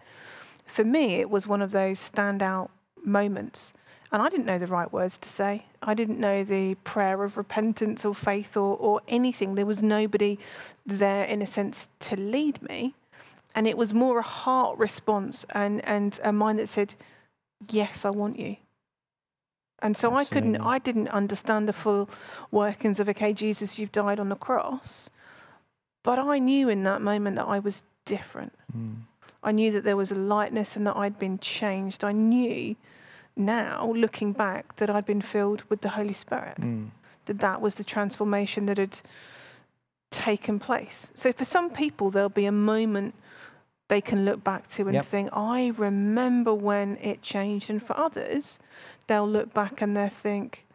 For 0.66 0.84
me, 0.84 1.14
it 1.20 1.28
was 1.30 1.46
one 1.46 1.62
of 1.62 1.70
those 1.72 1.98
standout 1.98 2.68
moments. 3.04 3.72
And 4.10 4.20
I 4.20 4.28
didn't 4.28 4.44
know 4.44 4.58
the 4.58 4.66
right 4.66 4.92
words 4.92 5.16
to 5.18 5.28
say. 5.28 5.66
I 5.82 5.94
didn't 5.94 6.20
know 6.20 6.44
the 6.44 6.74
prayer 6.76 7.24
of 7.24 7.38
repentance 7.38 8.04
or 8.04 8.14
faith 8.14 8.56
or, 8.56 8.76
or 8.76 9.00
anything. 9.08 9.54
There 9.54 9.64
was 9.64 9.82
nobody 9.82 10.38
there, 10.84 11.24
in 11.24 11.40
a 11.40 11.46
sense, 11.46 11.88
to 12.00 12.16
lead 12.16 12.60
me. 12.62 12.94
And 13.54 13.66
it 13.66 13.76
was 13.76 13.94
more 13.94 14.18
a 14.18 14.22
heart 14.22 14.78
response 14.78 15.46
and, 15.50 15.82
and 15.86 16.18
a 16.22 16.32
mind 16.32 16.58
that 16.58 16.68
said, 16.68 16.94
Yes, 17.70 18.04
I 18.04 18.10
want 18.10 18.38
you. 18.38 18.56
And 19.82 19.96
so 19.96 20.14
I 20.14 20.24
couldn't, 20.24 20.56
I 20.56 20.78
didn't 20.78 21.08
understand 21.08 21.68
the 21.68 21.72
full 21.72 22.08
workings 22.50 23.00
of, 23.00 23.08
okay, 23.08 23.32
Jesus, 23.32 23.78
you've 23.78 23.92
died 23.92 24.20
on 24.20 24.28
the 24.28 24.36
cross. 24.36 25.10
But 26.02 26.18
I 26.18 26.38
knew 26.38 26.68
in 26.68 26.84
that 26.84 27.02
moment 27.02 27.36
that 27.36 27.46
I 27.46 27.58
was 27.58 27.82
different. 28.04 28.52
Hmm. 28.72 28.92
I 29.42 29.52
knew 29.52 29.72
that 29.72 29.84
there 29.84 29.96
was 29.96 30.12
a 30.12 30.16
lightness 30.16 30.76
and 30.76 30.86
that 30.86 30.96
I'd 30.96 31.18
been 31.18 31.38
changed. 31.38 32.04
I 32.04 32.12
knew 32.12 32.76
now, 33.36 33.92
looking 33.96 34.32
back, 34.32 34.76
that 34.76 34.90
I'd 34.90 35.06
been 35.06 35.22
filled 35.22 35.62
with 35.68 35.80
the 35.80 35.90
Holy 35.90 36.12
Spirit. 36.12 36.58
Mm. 36.60 36.90
That 37.26 37.38
that 37.40 37.60
was 37.60 37.74
the 37.76 37.84
transformation 37.84 38.66
that 38.66 38.78
had 38.78 39.00
taken 40.10 40.58
place. 40.58 41.10
So 41.14 41.32
for 41.32 41.44
some 41.44 41.70
people, 41.70 42.10
there'll 42.10 42.28
be 42.28 42.44
a 42.44 42.52
moment 42.52 43.14
they 43.88 44.00
can 44.00 44.24
look 44.24 44.42
back 44.42 44.68
to 44.68 44.86
and 44.86 44.94
Yep. 44.94 45.04
think, 45.04 45.28
I 45.32 45.72
remember 45.76 46.54
when 46.54 46.96
it 46.98 47.20
changed. 47.22 47.68
And 47.68 47.82
for 47.82 47.96
others, 47.98 48.58
they'll 49.06 49.28
look 49.28 49.52
back 49.52 49.82
and 49.82 49.96
they'll 49.96 50.08
think, 50.08 50.66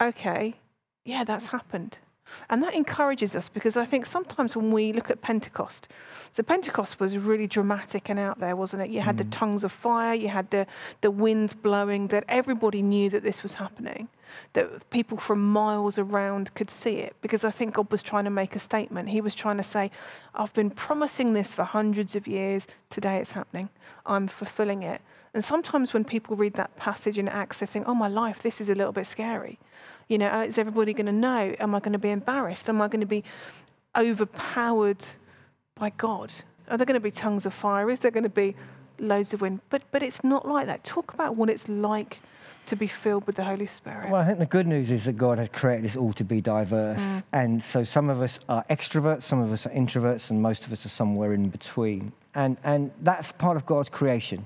okay, 0.00 0.56
yeah, 1.04 1.24
that's 1.24 1.46
happened. 1.46 1.98
And 2.48 2.62
that 2.62 2.74
encourages 2.74 3.34
us 3.34 3.48
because 3.48 3.76
I 3.76 3.84
think 3.84 4.06
sometimes 4.06 4.56
when 4.56 4.70
we 4.70 4.92
look 4.92 5.10
at 5.10 5.20
Pentecost, 5.22 5.88
so 6.30 6.42
Pentecost 6.42 6.98
was 6.98 7.16
really 7.16 7.46
dramatic 7.46 8.08
and 8.08 8.18
out 8.18 8.40
there, 8.40 8.56
wasn't 8.56 8.82
it? 8.82 8.90
You 8.90 9.00
had 9.00 9.18
the 9.18 9.24
mm. 9.24 9.30
tongues 9.30 9.64
of 9.64 9.72
fire, 9.72 10.14
you 10.14 10.28
had 10.28 10.50
the, 10.50 10.66
the 11.00 11.10
winds 11.10 11.52
blowing, 11.52 12.08
that 12.08 12.24
everybody 12.28 12.82
knew 12.82 13.10
that 13.10 13.22
this 13.22 13.42
was 13.42 13.54
happening, 13.54 14.08
that 14.54 14.88
people 14.90 15.18
from 15.18 15.52
miles 15.52 15.98
around 15.98 16.54
could 16.54 16.70
see 16.70 16.96
it 16.96 17.14
because 17.20 17.44
I 17.44 17.50
think 17.50 17.74
God 17.74 17.90
was 17.90 18.02
trying 18.02 18.24
to 18.24 18.30
make 18.30 18.56
a 18.56 18.58
statement. 18.58 19.10
He 19.10 19.20
was 19.20 19.34
trying 19.34 19.58
to 19.58 19.62
say, 19.62 19.90
I've 20.34 20.54
been 20.54 20.70
promising 20.70 21.32
this 21.32 21.54
for 21.54 21.64
hundreds 21.64 22.16
of 22.16 22.26
years, 22.26 22.66
today 22.90 23.18
it's 23.18 23.32
happening, 23.32 23.68
I'm 24.06 24.28
fulfilling 24.28 24.82
it. 24.82 25.00
And 25.34 25.42
sometimes 25.42 25.94
when 25.94 26.04
people 26.04 26.36
read 26.36 26.54
that 26.54 26.76
passage 26.76 27.18
in 27.18 27.26
Acts, 27.28 27.60
they 27.60 27.66
think, 27.66 27.88
oh, 27.88 27.94
my 27.94 28.08
life, 28.08 28.42
this 28.42 28.60
is 28.60 28.68
a 28.68 28.74
little 28.74 28.92
bit 28.92 29.06
scary. 29.06 29.58
You 30.12 30.18
know, 30.18 30.42
is 30.42 30.58
everybody 30.58 30.92
going 30.92 31.06
to 31.06 31.12
know? 31.12 31.56
Am 31.58 31.74
I 31.74 31.80
going 31.80 31.94
to 31.94 31.98
be 31.98 32.10
embarrassed? 32.10 32.68
Am 32.68 32.82
I 32.82 32.88
going 32.88 33.00
to 33.00 33.06
be 33.06 33.24
overpowered 33.96 35.06
by 35.74 35.88
God? 35.88 36.30
Are 36.68 36.76
there 36.76 36.84
going 36.84 37.00
to 37.00 37.00
be 37.00 37.10
tongues 37.10 37.46
of 37.46 37.54
fire? 37.54 37.90
Is 37.90 38.00
there 38.00 38.10
going 38.10 38.24
to 38.24 38.28
be 38.28 38.54
loads 38.98 39.32
of 39.32 39.40
wind? 39.40 39.60
But, 39.70 39.84
but 39.90 40.02
it's 40.02 40.22
not 40.22 40.46
like 40.46 40.66
that. 40.66 40.84
Talk 40.84 41.14
about 41.14 41.36
what 41.36 41.48
it's 41.48 41.66
like 41.66 42.20
to 42.66 42.76
be 42.76 42.86
filled 42.86 43.26
with 43.26 43.36
the 43.36 43.44
Holy 43.44 43.64
Spirit. 43.64 44.10
Well, 44.10 44.20
I 44.20 44.26
think 44.26 44.38
the 44.38 44.44
good 44.44 44.66
news 44.66 44.90
is 44.90 45.06
that 45.06 45.14
God 45.14 45.38
has 45.38 45.48
created 45.48 45.86
us 45.86 45.96
all 45.96 46.12
to 46.12 46.24
be 46.24 46.42
diverse. 46.42 47.00
Mm. 47.00 47.22
And 47.32 47.62
so 47.62 47.82
some 47.82 48.10
of 48.10 48.20
us 48.20 48.38
are 48.50 48.66
extroverts, 48.68 49.22
some 49.22 49.40
of 49.40 49.50
us 49.50 49.64
are 49.64 49.70
introverts, 49.70 50.28
and 50.28 50.42
most 50.42 50.66
of 50.66 50.74
us 50.74 50.84
are 50.84 50.90
somewhere 50.90 51.32
in 51.32 51.48
between. 51.48 52.12
And, 52.34 52.58
and 52.64 52.90
that's 53.00 53.32
part 53.32 53.56
of 53.56 53.64
God's 53.64 53.88
creation. 53.88 54.44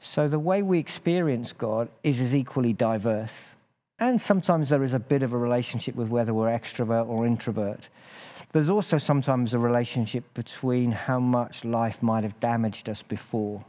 So 0.00 0.26
the 0.26 0.40
way 0.40 0.62
we 0.62 0.80
experience 0.80 1.52
God 1.52 1.88
is 2.02 2.18
as 2.18 2.34
equally 2.34 2.72
diverse. 2.72 3.54
And 4.00 4.20
sometimes 4.20 4.68
there 4.68 4.84
is 4.84 4.92
a 4.92 4.98
bit 4.98 5.22
of 5.22 5.32
a 5.32 5.38
relationship 5.38 5.94
with 5.96 6.08
whether 6.08 6.32
we're 6.32 6.48
extrovert 6.48 7.08
or 7.08 7.26
introvert. 7.26 7.88
There's 8.52 8.68
also 8.68 8.96
sometimes 8.96 9.54
a 9.54 9.58
relationship 9.58 10.24
between 10.34 10.92
how 10.92 11.18
much 11.18 11.64
life 11.64 12.02
might 12.02 12.22
have 12.22 12.38
damaged 12.40 12.88
us 12.88 13.02
before. 13.02 13.64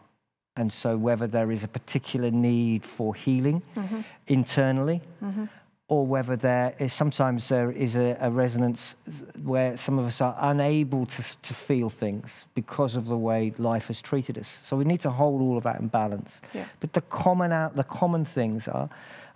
And 0.56 0.72
so 0.72 0.98
whether 0.98 1.26
there 1.26 1.52
is 1.52 1.64
a 1.64 1.68
particular 1.68 2.32
need 2.32 2.86
for 2.86 3.16
healing 3.16 3.62
mm-hmm. 3.76 4.02
internally, 4.28 5.02
mm-hmm. 5.24 5.46
or 5.88 6.06
whether 6.06 6.36
there 6.36 6.76
is 6.80 6.94
sometimes 6.94 7.48
there 7.50 7.72
is 7.72 7.96
a, 7.96 8.18
a 8.20 8.30
resonance 8.30 8.96
where 9.44 9.78
some 9.78 9.98
of 9.98 10.06
us 10.06 10.22
are 10.22 10.36
unable 10.40 11.06
to, 11.08 11.24
to 11.42 11.54
feel 11.54 11.90
things 11.90 12.46
because 12.56 12.96
of 12.96 13.08
the 13.08 13.18
way 13.18 13.54
life 13.58 13.88
has 13.88 14.02
treated 14.02 14.38
us. 14.38 14.58
So 14.64 14.78
we 14.78 14.86
need 14.86 15.02
to 15.02 15.10
hold 15.10 15.42
all 15.42 15.58
of 15.58 15.64
that 15.64 15.80
in 15.80 15.88
balance. 15.88 16.40
Yeah. 16.54 16.66
But 16.82 16.94
the 16.94 17.02
common 17.02 17.52
out, 17.52 17.76
the 17.76 17.84
common 17.84 18.26
things 18.26 18.68
are 18.68 18.90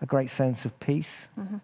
a 0.03 0.05
great 0.05 0.29
sense 0.29 0.65
of 0.65 0.77
peace. 0.79 1.27
Mm-hmm. 1.39 1.57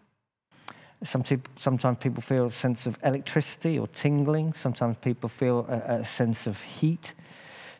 Some 1.03 1.23
peop- 1.23 1.47
sometimes 1.57 1.97
people 1.99 2.21
feel 2.21 2.47
a 2.47 2.51
sense 2.51 2.85
of 2.85 2.97
electricity 3.03 3.77
or 3.77 3.87
tingling. 3.87 4.53
Sometimes 4.53 4.97
people 5.01 5.29
feel 5.29 5.65
a, 5.69 5.99
a 5.99 6.05
sense 6.05 6.47
of 6.47 6.59
heat. 6.61 7.13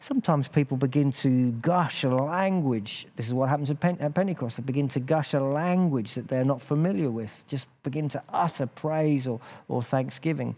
Sometimes 0.01 0.47
people 0.47 0.77
begin 0.77 1.11
to 1.13 1.51
gush 1.53 2.03
a 2.03 2.09
language. 2.09 3.07
This 3.15 3.27
is 3.27 3.33
what 3.33 3.49
happens 3.49 3.69
at, 3.69 3.79
Pen- 3.79 3.97
at 3.99 4.13
Pentecost. 4.13 4.57
They 4.57 4.63
begin 4.63 4.87
to 4.89 4.99
gush 4.99 5.33
a 5.33 5.39
language 5.39 6.13
that 6.13 6.27
they're 6.27 6.45
not 6.45 6.61
familiar 6.61 7.09
with, 7.09 7.43
just 7.47 7.67
begin 7.83 8.07
to 8.09 8.23
utter 8.29 8.65
praise 8.65 9.27
or, 9.27 9.39
or 9.67 9.83
thanksgiving. 9.83 10.55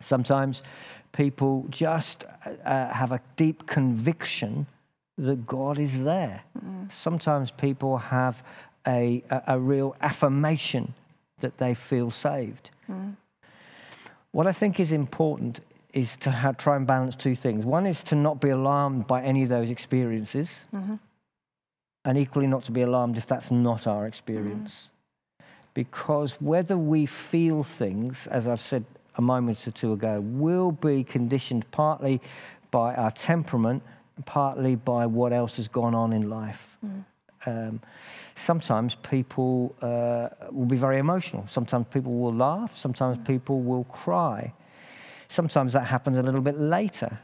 Sometimes 0.00 0.62
people 1.12 1.66
just 1.70 2.24
uh, 2.24 2.50
uh 2.64 2.92
have 2.92 3.12
a 3.12 3.20
deep 3.36 3.66
conviction 3.66 4.66
that 5.18 5.46
God 5.46 5.78
is 5.78 6.02
there. 6.02 6.42
Mm-hmm. 6.58 6.84
Sometimes 6.90 7.50
people 7.50 7.98
have 7.98 8.42
a, 8.86 9.22
a, 9.30 9.42
a 9.48 9.58
real 9.58 9.96
affirmation 10.00 10.94
that 11.40 11.58
they 11.58 11.74
feel 11.74 12.10
saved. 12.10 12.70
Mm. 12.90 13.16
What 14.32 14.46
I 14.46 14.52
think 14.52 14.80
is 14.80 14.92
important 14.92 15.60
is 15.92 16.16
to 16.16 16.30
ha 16.30 16.52
try 16.52 16.76
and 16.76 16.86
balance 16.86 17.16
two 17.16 17.36
things. 17.36 17.64
One 17.64 17.86
is 17.86 18.02
to 18.04 18.14
not 18.16 18.40
be 18.40 18.50
alarmed 18.50 19.06
by 19.06 19.22
any 19.22 19.44
of 19.44 19.48
those 19.48 19.70
experiences, 19.70 20.64
mm-hmm. 20.74 20.96
and 22.04 22.18
equally 22.18 22.48
not 22.48 22.64
to 22.64 22.72
be 22.72 22.82
alarmed 22.82 23.16
if 23.16 23.26
that's 23.26 23.50
not 23.50 23.86
our 23.86 24.06
experience. 24.06 24.72
Mm-hmm. 24.72 24.90
Because 25.74 26.34
whether 26.40 26.76
we 26.76 27.06
feel 27.06 27.62
things, 27.62 28.26
as 28.28 28.46
I've 28.46 28.60
said 28.60 28.84
a 29.16 29.22
moment 29.22 29.66
or 29.66 29.70
two 29.70 29.92
ago, 29.92 30.20
will 30.20 30.72
be 30.72 31.04
conditioned 31.04 31.68
partly 31.70 32.20
by 32.70 32.94
our 32.94 33.10
temperament, 33.12 33.82
partly 34.24 34.74
by 34.74 35.06
what 35.06 35.32
else 35.32 35.56
has 35.56 35.68
gone 35.68 35.94
on 35.94 36.12
in 36.12 36.28
life. 36.28 36.76
Mm. 36.84 37.04
Um, 37.46 37.80
sometimes 38.36 38.94
people 38.96 39.74
uh, 39.82 40.28
will 40.50 40.66
be 40.66 40.76
very 40.76 40.98
emotional. 40.98 41.46
Sometimes 41.48 41.86
people 41.90 42.12
will 42.12 42.34
laugh. 42.34 42.76
Sometimes 42.76 43.18
people 43.26 43.60
will 43.60 43.84
cry. 43.84 44.52
Sometimes 45.28 45.72
that 45.72 45.86
happens 45.86 46.16
a 46.16 46.22
little 46.22 46.40
bit 46.40 46.58
later. 46.58 47.18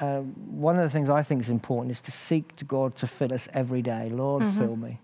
Uh, 0.00 0.20
one 0.20 0.76
of 0.76 0.82
the 0.82 0.90
things 0.90 1.08
I 1.08 1.22
think 1.22 1.42
is 1.42 1.48
important 1.48 1.90
is 1.92 2.00
to 2.02 2.10
seek 2.10 2.56
to 2.56 2.64
God 2.64 2.96
to 2.96 3.06
fill 3.06 3.32
us 3.32 3.48
every 3.54 3.82
day. 3.82 4.10
Lord, 4.10 4.42
fill 4.58 4.76
me. 4.76 4.98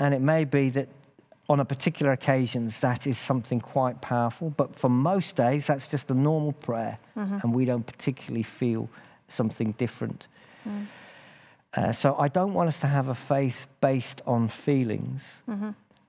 And 0.00 0.14
it 0.14 0.20
may 0.20 0.44
be 0.44 0.70
that 0.70 0.88
on 1.48 1.60
a 1.60 1.64
particular 1.64 2.12
occasions 2.12 2.80
that 2.80 3.06
is 3.06 3.18
something 3.18 3.60
quite 3.60 4.00
powerful, 4.00 4.50
but 4.50 4.74
for 4.74 4.88
most 4.88 5.36
days 5.36 5.66
that's 5.66 5.86
just 5.88 6.10
a 6.10 6.14
normal 6.14 6.52
prayer, 6.52 6.98
and 7.14 7.54
we 7.54 7.64
don't 7.64 7.86
particularly 7.86 8.42
feel 8.42 8.88
something 9.28 9.72
different. 9.78 10.26
Uh, 11.74 11.90
so 11.92 12.14
I 12.18 12.28
don't 12.28 12.52
want 12.52 12.68
us 12.68 12.80
to 12.80 12.86
have 12.86 13.08
a 13.08 13.14
faith 13.14 13.66
based 13.80 14.20
on 14.26 14.48
feelings, 14.48 15.22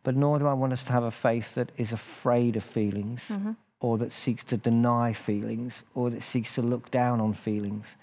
but 0.04 0.16
nor 0.16 0.38
do 0.40 0.46
I 0.48 0.54
want 0.54 0.74
us 0.74 0.84
to 0.84 0.92
have 0.92 1.04
a 1.04 1.12
faith 1.12 1.56
that 1.56 1.72
is 1.78 1.94
afraid 1.94 2.58
of 2.58 2.64
feelings 2.64 3.32
or 3.80 3.98
that 3.98 4.12
seeks 4.14 4.44
to 4.46 4.56
deny 4.58 5.12
feelings 5.14 5.84
or 5.94 6.10
that 6.10 6.24
seeks 6.24 6.56
to 6.56 6.62
look 6.62 6.90
down 6.92 7.20
on 7.22 7.34
feelings. 7.34 7.96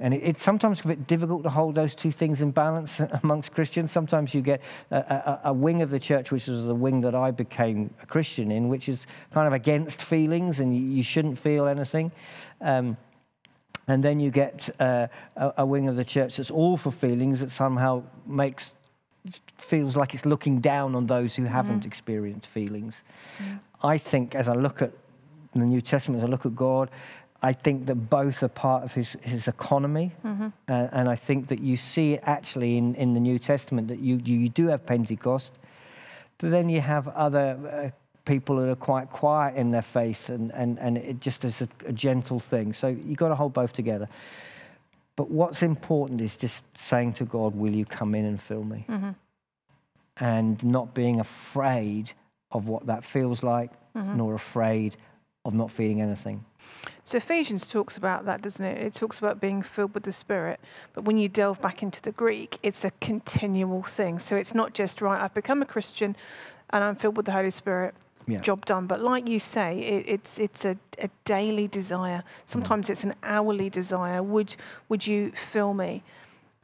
And 0.00 0.14
it, 0.14 0.22
it's 0.22 0.42
sometimes 0.42 0.80
a 0.80 0.86
bit 0.88 1.06
difficult 1.08 1.42
to 1.44 1.50
hold 1.50 1.74
those 1.74 1.94
two 1.96 2.12
things 2.12 2.42
in 2.42 2.50
balance 2.52 3.00
amongst 3.22 3.52
Christians. 3.52 3.90
Sometimes 3.92 4.34
you 4.34 4.40
get 4.42 4.60
a, 4.92 4.96
a, 4.96 5.40
a 5.46 5.52
wing 5.52 5.82
of 5.82 5.90
the 5.90 5.98
church, 6.00 6.30
which 6.32 6.48
is 6.48 6.64
the 6.64 6.74
wing 6.74 7.00
that 7.02 7.14
I 7.14 7.30
became 7.32 7.92
a 8.02 8.06
Christian 8.06 8.50
in, 8.52 8.68
which 8.68 8.88
is 8.88 9.06
kind 9.32 9.46
of 9.46 9.52
against 9.52 10.02
feelings 10.02 10.60
and 10.60 10.74
you, 10.74 10.82
you 10.82 11.02
shouldn't 11.02 11.38
feel 11.38 11.66
anything. 11.66 12.10
Um, 12.60 12.96
and 13.88 14.02
then 14.02 14.20
you 14.20 14.30
get 14.30 14.68
uh, 14.80 15.06
a, 15.36 15.52
a 15.58 15.66
wing 15.66 15.88
of 15.88 15.96
the 15.96 16.04
church 16.04 16.36
that's 16.36 16.50
all 16.50 16.76
for 16.76 16.90
feelings 16.90 17.40
that 17.40 17.50
somehow 17.50 18.02
makes 18.26 18.74
feels 19.58 19.96
like 19.96 20.14
it's 20.14 20.24
looking 20.24 20.60
down 20.60 20.94
on 20.94 21.06
those 21.06 21.34
who 21.34 21.44
haven't 21.44 21.84
experienced 21.84 22.46
feelings. 22.46 23.02
I 23.82 23.98
think 23.98 24.34
as 24.34 24.48
I 24.48 24.54
look 24.54 24.82
at 24.82 24.92
the 25.52 25.64
New 25.64 25.80
Testament, 25.80 26.22
as 26.22 26.28
I 26.28 26.30
look 26.30 26.46
at 26.46 26.54
God, 26.54 26.90
I 27.42 27.52
think 27.52 27.86
that 27.86 27.96
both 27.96 28.42
are 28.42 28.48
part 28.48 28.84
of 28.84 28.92
his, 28.92 29.16
his 29.22 29.48
economy. 29.48 30.12
Uh, 30.68 30.88
and 30.92 31.08
I 31.08 31.16
think 31.16 31.48
that 31.48 31.60
you 31.60 31.76
see 31.76 32.14
it 32.14 32.20
actually 32.24 32.76
in, 32.78 32.94
in 32.94 33.14
the 33.14 33.20
New 33.20 33.38
Testament 33.38 33.88
that 33.88 33.98
you, 33.98 34.20
you 34.24 34.48
do 34.48 34.68
have 34.68 34.86
Pentecost, 34.86 35.54
but 36.38 36.50
then 36.50 36.68
you 36.68 36.80
have 36.80 37.08
other 37.08 37.58
uh, 37.86 37.90
people 38.26 38.56
that 38.56 38.68
are 38.68 38.76
quite 38.76 39.10
quiet 39.10 39.56
in 39.56 39.70
their 39.70 39.80
faith 39.80 40.28
and, 40.28 40.52
and, 40.52 40.78
and 40.78 40.98
it 40.98 41.20
just 41.20 41.44
is 41.44 41.62
a, 41.62 41.68
a 41.86 41.92
gentle 41.92 42.38
thing. 42.38 42.74
So 42.74 42.88
you've 42.88 43.16
got 43.16 43.28
to 43.28 43.34
hold 43.34 43.54
both 43.54 43.72
together. 43.72 44.08
But 45.14 45.30
what's 45.30 45.62
important 45.62 46.20
is 46.20 46.36
just 46.36 46.62
saying 46.76 47.14
to 47.14 47.24
God, 47.24 47.54
Will 47.54 47.74
you 47.74 47.86
come 47.86 48.14
in 48.14 48.26
and 48.26 48.40
fill 48.40 48.64
me? 48.64 48.84
Mm-hmm. 48.88 49.10
And 50.18 50.62
not 50.62 50.92
being 50.92 51.20
afraid 51.20 52.12
of 52.52 52.68
what 52.68 52.86
that 52.86 53.04
feels 53.04 53.42
like, 53.42 53.70
mm-hmm. 53.94 54.16
nor 54.16 54.34
afraid 54.34 54.96
of 55.44 55.54
not 55.54 55.70
feeling 55.70 56.02
anything. 56.02 56.44
So 57.04 57.18
Ephesians 57.18 57.66
talks 57.66 57.96
about 57.96 58.24
that, 58.26 58.42
doesn't 58.42 58.64
it? 58.64 58.82
It 58.82 58.94
talks 58.94 59.18
about 59.18 59.40
being 59.40 59.62
filled 59.62 59.94
with 59.94 60.02
the 60.02 60.12
Spirit. 60.12 60.58
But 60.92 61.04
when 61.04 61.16
you 61.16 61.28
delve 61.28 61.60
back 61.60 61.82
into 61.82 62.02
the 62.02 62.12
Greek, 62.12 62.58
it's 62.62 62.84
a 62.84 62.90
continual 63.00 63.82
thing. 63.84 64.18
So 64.18 64.36
it's 64.36 64.54
not 64.54 64.74
just, 64.74 65.00
right, 65.00 65.22
I've 65.22 65.34
become 65.34 65.62
a 65.62 65.66
Christian 65.66 66.16
and 66.70 66.82
I'm 66.82 66.96
filled 66.96 67.16
with 67.16 67.26
the 67.26 67.32
Holy 67.32 67.52
Spirit, 67.52 67.94
Yeah. 68.26 68.40
job 68.40 68.66
done. 68.66 68.86
But 68.86 69.00
like 69.00 69.28
you 69.28 69.38
say, 69.38 69.78
it, 69.78 70.04
it's, 70.08 70.38
it's 70.38 70.64
a, 70.64 70.76
a 70.98 71.08
daily 71.24 71.68
desire. 71.68 72.24
Sometimes 72.44 72.90
it's 72.90 73.04
an 73.04 73.14
hourly 73.22 73.70
desire. 73.70 74.22
Would, 74.22 74.56
would 74.88 75.06
you 75.06 75.32
fill 75.32 75.74
me? 75.74 76.02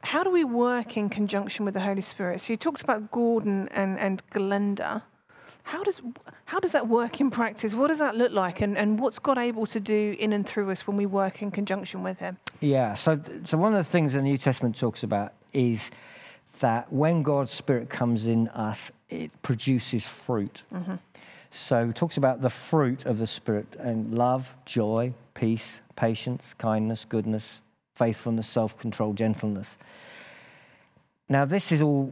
How 0.01 0.23
do 0.23 0.29
we 0.29 0.43
work 0.43 0.97
in 0.97 1.09
conjunction 1.09 1.63
with 1.63 1.73
the 1.73 1.79
Holy 1.79 2.01
Spirit? 2.01 2.41
So 2.41 2.51
you 2.51 2.57
talked 2.57 2.81
about 2.81 3.11
Gordon 3.11 3.69
and, 3.69 3.97
and 3.97 4.21
Glenda. 4.31 5.03
how 5.63 5.83
does 5.83 6.01
how 6.45 6.59
does 6.59 6.73
that 6.73 6.87
work 6.87 7.19
in 7.21 7.31
practice? 7.31 7.73
What 7.73 7.87
does 7.87 7.99
that 7.99 8.15
look 8.15 8.31
like, 8.31 8.61
and, 8.61 8.77
and 8.77 8.99
what's 8.99 9.17
God 9.17 9.37
able 9.37 9.65
to 9.67 9.79
do 9.79 10.15
in 10.19 10.33
and 10.33 10.45
through 10.45 10.69
us 10.69 10.85
when 10.85 10.97
we 10.97 11.05
work 11.05 11.41
in 11.41 11.51
conjunction 11.51 12.03
with 12.03 12.19
Him? 12.19 12.37
Yeah. 12.59 12.93
So, 12.93 13.19
so 13.45 13.57
one 13.57 13.73
of 13.73 13.77
the 13.83 13.89
things 13.89 14.13
the 14.13 14.21
New 14.21 14.37
Testament 14.37 14.77
talks 14.77 15.03
about 15.03 15.33
is 15.53 15.89
that 16.59 16.91
when 16.91 17.23
God's 17.23 17.51
Spirit 17.51 17.89
comes 17.89 18.27
in 18.27 18.49
us, 18.49 18.91
it 19.09 19.31
produces 19.41 20.05
fruit. 20.05 20.63
Mm-hmm. 20.73 20.95
So, 21.55 21.89
it 21.89 21.95
talks 21.95 22.17
about 22.17 22.41
the 22.41 22.49
fruit 22.49 23.05
of 23.05 23.19
the 23.19 23.27
Spirit 23.27 23.67
and 23.79 24.17
love, 24.17 24.51
joy, 24.65 25.13
peace, 25.35 25.81
patience, 25.95 26.55
kindness, 26.57 27.05
goodness, 27.05 27.61
faithfulness, 27.95 28.47
self 28.47 28.77
control, 28.79 29.13
gentleness. 29.13 29.77
Now, 31.29 31.45
this 31.45 31.71
is 31.71 31.81
all 31.81 32.11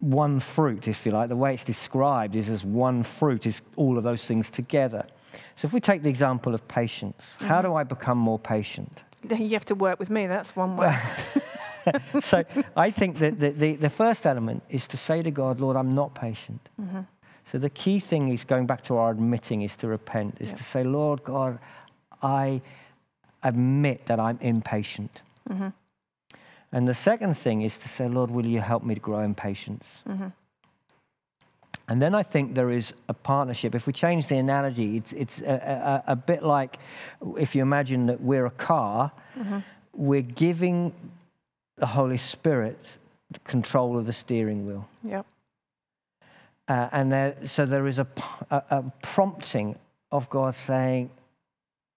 one 0.00 0.40
fruit, 0.40 0.88
if 0.88 1.06
you 1.06 1.12
like. 1.12 1.28
The 1.28 1.36
way 1.36 1.54
it's 1.54 1.62
described 1.62 2.34
is 2.34 2.48
as 2.48 2.64
one 2.64 3.04
fruit, 3.04 3.46
is 3.46 3.62
all 3.76 3.96
of 3.96 4.02
those 4.02 4.26
things 4.26 4.50
together. 4.50 5.06
So, 5.54 5.66
if 5.66 5.72
we 5.72 5.80
take 5.80 6.02
the 6.02 6.10
example 6.10 6.52
of 6.52 6.66
patience, 6.66 7.22
mm-hmm. 7.36 7.46
how 7.46 7.62
do 7.62 7.74
I 7.74 7.84
become 7.84 8.18
more 8.18 8.38
patient? 8.38 9.02
You 9.30 9.50
have 9.50 9.64
to 9.66 9.76
work 9.76 10.00
with 10.00 10.10
me, 10.10 10.26
that's 10.26 10.56
one 10.56 10.76
way. 10.76 10.98
so, 12.20 12.42
I 12.76 12.90
think 12.90 13.20
that 13.20 13.38
the, 13.38 13.50
the, 13.50 13.76
the, 13.76 13.90
first 13.90 14.26
element 14.26 14.64
is 14.68 14.88
to 14.88 14.96
say 14.96 15.22
to 15.22 15.30
God, 15.30 15.60
Lord, 15.60 15.76
I'm 15.76 15.94
not 15.94 16.12
patient. 16.12 16.68
Mm-hmm. 16.80 17.02
So, 17.50 17.58
the 17.58 17.70
key 17.70 18.00
thing 18.00 18.32
is 18.32 18.44
going 18.44 18.66
back 18.66 18.82
to 18.84 18.96
our 18.96 19.10
admitting 19.10 19.62
is 19.62 19.76
to 19.76 19.88
repent, 19.88 20.36
is 20.40 20.50
yeah. 20.50 20.56
to 20.56 20.62
say, 20.62 20.84
Lord 20.84 21.22
God, 21.24 21.58
I 22.22 22.62
admit 23.42 24.06
that 24.06 24.20
I'm 24.20 24.38
impatient. 24.40 25.22
Mm-hmm. 25.50 25.68
And 26.72 26.88
the 26.88 26.94
second 26.94 27.34
thing 27.34 27.62
is 27.62 27.76
to 27.78 27.88
say, 27.88 28.08
Lord, 28.08 28.30
will 28.30 28.46
you 28.46 28.60
help 28.60 28.82
me 28.82 28.94
to 28.94 29.00
grow 29.00 29.20
in 29.20 29.34
patience? 29.34 30.00
Mm-hmm. 30.08 30.28
And 31.88 32.00
then 32.00 32.14
I 32.14 32.22
think 32.22 32.54
there 32.54 32.70
is 32.70 32.94
a 33.08 33.14
partnership. 33.14 33.74
If 33.74 33.86
we 33.86 33.92
change 33.92 34.28
the 34.28 34.36
analogy, 34.36 34.96
it's, 34.96 35.12
it's 35.12 35.40
a, 35.40 36.02
a, 36.06 36.12
a 36.12 36.16
bit 36.16 36.42
like 36.42 36.78
if 37.36 37.54
you 37.54 37.60
imagine 37.60 38.06
that 38.06 38.20
we're 38.20 38.46
a 38.46 38.50
car, 38.50 39.12
mm-hmm. 39.38 39.58
we're 39.92 40.22
giving 40.22 40.94
the 41.76 41.86
Holy 41.86 42.16
Spirit 42.16 42.78
control 43.44 43.98
of 43.98 44.06
the 44.06 44.12
steering 44.12 44.66
wheel. 44.66 44.88
Yep. 45.04 45.26
Uh, 46.72 46.88
and 46.92 47.12
there, 47.12 47.36
so 47.44 47.66
there 47.66 47.86
is 47.86 47.98
a, 47.98 48.06
a, 48.50 48.62
a, 48.70 48.84
prompting 49.02 49.76
of 50.10 50.30
God 50.30 50.54
saying, 50.54 51.10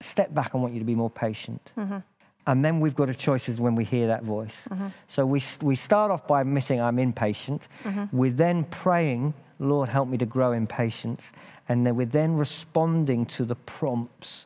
step 0.02 0.34
back, 0.34 0.52
I 0.54 0.58
want 0.58 0.74
you 0.74 0.80
to 0.80 0.86
be 0.86 0.96
more 0.96 1.10
patient. 1.10 1.62
Mm-hmm. 1.78 2.00
And 2.48 2.66
then 2.66 2.82
we've 2.82 2.96
got 2.96 3.10
a 3.10 3.14
choice 3.14 3.48
as 3.48 3.58
when 3.58 3.76
we 3.76 3.86
hear 3.86 4.06
that 4.08 4.24
voice. 4.24 4.68
Mm-hmm. 4.70 4.88
So 5.08 5.26
we, 5.26 5.42
we 5.62 5.78
start 5.78 6.12
off 6.12 6.28
by 6.28 6.42
admitting 6.42 6.82
I'm 6.82 7.00
impatient. 7.00 7.70
Mm-hmm. 7.86 8.18
We're 8.18 8.34
then 8.34 8.66
praying, 8.66 9.34
Lord, 9.60 9.88
help 9.88 10.10
me 10.10 10.18
to 10.18 10.26
grow 10.26 10.52
in 10.52 10.68
patience. 10.68 11.32
And 11.70 11.88
then 11.88 11.96
we're 11.96 12.06
then 12.06 12.36
responding 12.36 13.26
to 13.28 13.46
the 13.46 13.56
prompts 13.56 14.46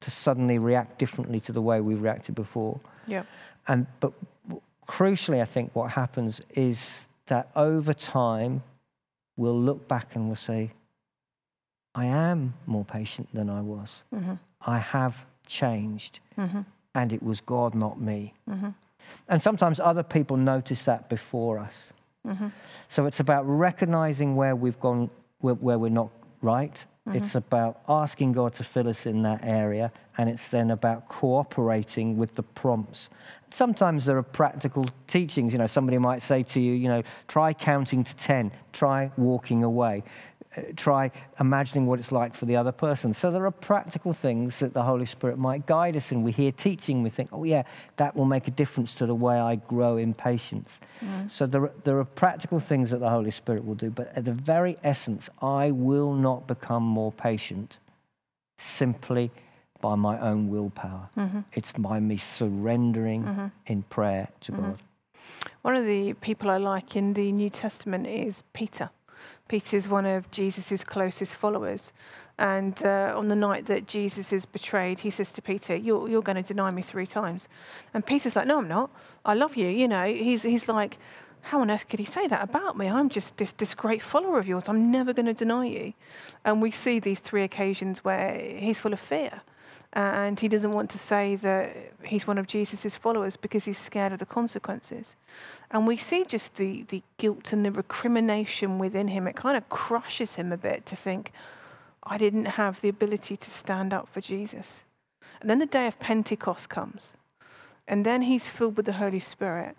to 0.00 0.12
suddenly 0.12 0.60
react 0.60 0.96
differently 0.96 1.40
to 1.40 1.50
the 1.50 1.60
way 1.60 1.80
we've 1.80 2.00
reacted 2.00 2.36
before. 2.36 2.78
Yeah. 3.08 3.24
And 3.66 3.84
but 3.98 4.12
crucially, 4.88 5.42
I 5.42 5.44
think 5.44 5.74
what 5.74 5.90
happens 5.90 6.40
is 6.50 7.06
that 7.26 7.50
over 7.56 7.92
time, 7.92 8.62
we'll 9.36 9.60
look 9.60 9.86
back 9.88 10.14
and 10.14 10.26
we'll 10.26 10.36
say, 10.36 10.70
I 11.94 12.06
am 12.06 12.54
more 12.66 12.84
patient 12.84 13.28
than 13.32 13.48
I 13.48 13.60
was. 13.60 14.02
Mm-hmm. 14.14 14.34
I 14.60 14.78
have 14.78 15.24
changed. 15.46 16.20
Mm-hmm 16.38 16.60
and 16.96 17.12
it 17.12 17.22
was 17.22 17.40
God, 17.42 17.74
not 17.74 18.00
me. 18.00 18.32
Mm-hmm. 18.50 18.70
And 19.28 19.42
sometimes 19.42 19.78
other 19.78 20.02
people 20.02 20.36
notice 20.36 20.82
that 20.84 21.08
before 21.08 21.58
us. 21.58 21.74
Mm-hmm. 22.26 22.48
So 22.88 23.06
it's 23.06 23.20
about 23.20 23.42
recognizing 23.42 24.34
where 24.34 24.56
we've 24.56 24.80
gone, 24.80 25.10
where, 25.40 25.54
where 25.54 25.78
we're 25.78 25.90
not 25.90 26.10
right. 26.40 26.74
Mm-hmm. 27.06 27.18
It's 27.18 27.34
about 27.34 27.82
asking 27.88 28.32
God 28.32 28.54
to 28.54 28.64
fill 28.64 28.88
us 28.88 29.04
in 29.04 29.22
that 29.22 29.44
area, 29.44 29.92
and 30.16 30.28
it's 30.28 30.48
then 30.48 30.70
about 30.70 31.08
cooperating 31.08 32.16
with 32.16 32.34
the 32.34 32.42
prompts. 32.42 33.10
Sometimes 33.52 34.04
there 34.04 34.16
are 34.16 34.22
practical 34.22 34.86
teachings. 35.06 35.52
You 35.52 35.58
know, 35.58 35.66
somebody 35.66 35.98
might 35.98 36.22
say 36.22 36.42
to 36.42 36.60
you, 36.60 36.72
you 36.72 36.88
know, 36.88 37.02
try 37.28 37.52
counting 37.52 38.04
to 38.04 38.16
10, 38.16 38.52
try 38.72 39.10
walking 39.16 39.64
away. 39.64 40.02
Uh, 40.56 40.62
try 40.74 41.10
imagining 41.38 41.86
what 41.86 41.98
it's 41.98 42.12
like 42.12 42.34
for 42.34 42.46
the 42.46 42.56
other 42.56 42.72
person. 42.72 43.12
So 43.12 43.30
there 43.30 43.44
are 43.44 43.50
practical 43.50 44.12
things 44.12 44.58
that 44.60 44.72
the 44.72 44.82
Holy 44.82 45.04
Spirit 45.04 45.38
might 45.38 45.66
guide 45.66 45.96
us 45.96 46.12
in. 46.12 46.22
We 46.22 46.32
hear 46.32 46.50
teaching, 46.50 47.02
we 47.02 47.10
think, 47.10 47.28
oh, 47.32 47.44
yeah, 47.44 47.64
that 47.96 48.16
will 48.16 48.24
make 48.24 48.48
a 48.48 48.50
difference 48.50 48.94
to 48.94 49.06
the 49.06 49.14
way 49.14 49.38
I 49.38 49.56
grow 49.56 49.98
in 49.98 50.14
patience. 50.14 50.80
Mm. 51.04 51.30
So 51.30 51.46
there, 51.46 51.70
there 51.84 51.98
are 51.98 52.04
practical 52.04 52.58
things 52.58 52.90
that 52.90 53.00
the 53.00 53.10
Holy 53.10 53.30
Spirit 53.30 53.66
will 53.66 53.74
do, 53.74 53.90
but 53.90 54.08
at 54.16 54.24
the 54.24 54.32
very 54.32 54.78
essence, 54.82 55.28
I 55.42 55.72
will 55.72 56.14
not 56.14 56.46
become 56.46 56.82
more 56.82 57.12
patient 57.12 57.78
simply 58.58 59.30
by 59.80 59.94
my 59.94 60.18
own 60.20 60.48
willpower. 60.48 61.08
Mm-hmm. 61.16 61.40
It's 61.52 61.72
by 61.72 62.00
me 62.00 62.16
surrendering 62.16 63.24
mm-hmm. 63.24 63.46
in 63.66 63.82
prayer 63.84 64.28
to 64.42 64.52
mm-hmm. 64.52 64.62
God. 64.62 64.78
One 65.62 65.76
of 65.76 65.84
the 65.84 66.12
people 66.14 66.50
I 66.50 66.58
like 66.58 66.96
in 66.96 67.14
the 67.14 67.32
New 67.32 67.50
Testament 67.50 68.06
is 68.06 68.42
Peter. 68.52 68.90
Peter 69.48 69.76
is 69.76 69.88
one 69.88 70.06
of 70.06 70.30
Jesus' 70.30 70.82
closest 70.84 71.34
followers. 71.34 71.92
And 72.38 72.84
uh, 72.84 73.14
on 73.16 73.28
the 73.28 73.36
night 73.36 73.66
that 73.66 73.86
Jesus 73.86 74.32
is 74.32 74.44
betrayed, 74.44 75.00
he 75.00 75.10
says 75.10 75.32
to 75.32 75.42
Peter, 75.42 75.74
you're, 75.74 76.08
you're 76.08 76.22
going 76.22 76.36
to 76.36 76.42
deny 76.42 76.70
me 76.70 76.82
three 76.82 77.06
times. 77.06 77.48
And 77.94 78.04
Peter's 78.04 78.36
like, 78.36 78.46
No, 78.46 78.58
I'm 78.58 78.68
not. 78.68 78.90
I 79.24 79.34
love 79.34 79.56
you. 79.56 79.68
You 79.68 79.88
know, 79.88 80.06
he's, 80.06 80.42
he's 80.42 80.68
like, 80.68 80.98
How 81.42 81.60
on 81.60 81.70
earth 81.70 81.88
could 81.88 81.98
he 81.98 82.04
say 82.04 82.26
that 82.26 82.42
about 82.42 82.76
me? 82.76 82.88
I'm 82.88 83.08
just 83.08 83.38
this, 83.38 83.52
this 83.52 83.74
great 83.74 84.02
follower 84.02 84.38
of 84.38 84.46
yours. 84.46 84.64
I'm 84.68 84.90
never 84.90 85.14
going 85.14 85.26
to 85.26 85.34
deny 85.34 85.64
you. 85.66 85.94
And 86.44 86.60
we 86.60 86.70
see 86.70 86.98
these 86.98 87.20
three 87.20 87.42
occasions 87.42 88.04
where 88.04 88.38
he's 88.38 88.78
full 88.78 88.92
of 88.92 89.00
fear 89.00 89.40
and 89.96 90.38
he 90.38 90.46
doesn't 90.46 90.72
want 90.72 90.90
to 90.90 90.98
say 90.98 91.36
that 91.36 91.74
he's 92.04 92.26
one 92.26 92.36
of 92.36 92.46
Jesus' 92.46 92.94
followers 92.94 93.36
because 93.36 93.64
he's 93.64 93.78
scared 93.78 94.12
of 94.12 94.18
the 94.18 94.26
consequences. 94.26 95.16
And 95.70 95.86
we 95.86 95.96
see 95.96 96.22
just 96.22 96.56
the, 96.56 96.82
the 96.88 97.02
guilt 97.16 97.50
and 97.50 97.64
the 97.64 97.72
recrimination 97.72 98.78
within 98.78 99.08
him. 99.08 99.26
It 99.26 99.36
kind 99.36 99.56
of 99.56 99.66
crushes 99.70 100.34
him 100.34 100.52
a 100.52 100.58
bit 100.58 100.84
to 100.84 100.96
think, 100.96 101.32
I 102.02 102.18
didn't 102.18 102.44
have 102.44 102.82
the 102.82 102.90
ability 102.90 103.38
to 103.38 103.50
stand 103.50 103.94
up 103.94 104.06
for 104.12 104.20
Jesus. 104.20 104.82
And 105.40 105.48
then 105.48 105.60
the 105.60 105.66
day 105.66 105.86
of 105.86 105.98
Pentecost 105.98 106.68
comes, 106.68 107.14
and 107.88 108.04
then 108.04 108.20
he's 108.20 108.48
filled 108.48 108.76
with 108.76 108.84
the 108.84 108.92
Holy 108.92 109.20
Spirit. 109.20 109.78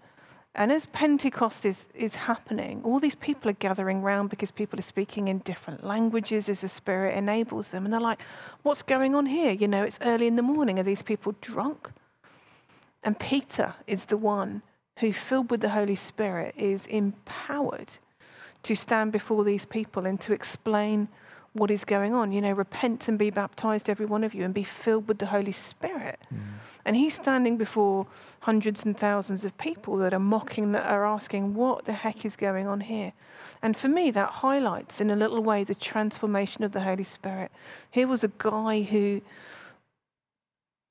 And 0.58 0.72
as 0.72 0.88
Pentecost 0.88 1.66
is, 1.66 1.86
is 1.94 2.16
happening, 2.16 2.82
all 2.84 3.00
these 3.00 3.14
people 3.14 3.52
are 3.52 3.54
gathering 3.54 4.02
round 4.02 4.32
because 4.32 4.50
people 4.50 4.80
are 4.80 4.84
speaking 4.84 5.28
in 5.28 5.38
different 5.40 5.84
languages 5.84 6.50
as 6.50 6.62
the 6.62 6.68
Spirit 6.68 7.16
enables 7.16 7.70
them. 7.70 7.86
And 7.86 7.94
they're 7.94 8.02
like, 8.02 8.20
what's 8.64 8.82
going 8.82 9.14
on 9.14 9.28
here? 9.28 9.52
You 9.52 9.68
know, 9.68 9.84
it's 9.84 10.00
early 10.02 10.26
in 10.26 10.36
the 10.36 10.42
morning. 10.42 10.80
Are 10.80 10.84
these 10.84 11.04
people 11.04 11.36
drunk? 11.42 11.92
And 13.04 13.20
Peter 13.20 13.76
is 13.86 14.06
the 14.06 14.18
one 14.18 14.64
who, 14.98 15.14
filled 15.14 15.52
with 15.52 15.62
the 15.62 15.70
Holy 15.70 15.96
Spirit, 15.96 16.56
is 16.58 16.88
empowered 16.88 18.00
to 18.64 18.76
stand 18.76 19.12
before 19.12 19.44
these 19.44 19.64
people 19.64 20.08
and 20.08 20.20
to 20.22 20.34
explain 20.34 21.08
what 21.58 21.70
is 21.70 21.84
going 21.84 22.14
on. 22.14 22.32
You 22.32 22.42
know, 22.42 22.52
repent 22.52 23.08
and 23.08 23.20
be 23.20 23.30
baptized, 23.30 23.90
every 23.90 24.06
one 24.06 24.24
of 24.24 24.34
you, 24.34 24.46
and 24.46 24.54
be 24.54 24.64
filled 24.64 25.08
with 25.08 25.18
the 25.18 25.28
Holy 25.28 25.52
Spirit. 25.52 26.20
Mm. 26.34 26.40
And 26.86 26.96
he's 26.96 27.16
standing 27.16 27.58
before 27.58 28.08
hundreds 28.42 28.86
and 28.86 28.98
thousands 28.98 29.44
of 29.44 29.58
people 29.58 29.98
that 29.98 30.14
are 30.14 30.20
mocking, 30.20 30.72
that 30.72 30.86
are 30.86 31.06
asking, 31.06 31.54
what 31.54 31.86
the 31.86 31.94
heck 31.94 32.24
is 32.24 32.36
going 32.36 32.66
on 32.66 32.82
here? 32.82 33.12
And 33.62 33.76
for 33.76 33.88
me, 33.88 34.12
that 34.12 34.30
highlights 34.30 35.02
in 35.02 35.10
a 35.10 35.16
little 35.16 35.44
way 35.44 35.64
the 35.64 35.76
transformation 35.76 36.64
of 36.64 36.72
the 36.72 36.82
Holy 36.82 37.04
Spirit. 37.04 37.52
Here 37.92 38.08
was 38.08 38.24
a 38.24 38.32
guy 38.38 38.84
who 38.84 39.22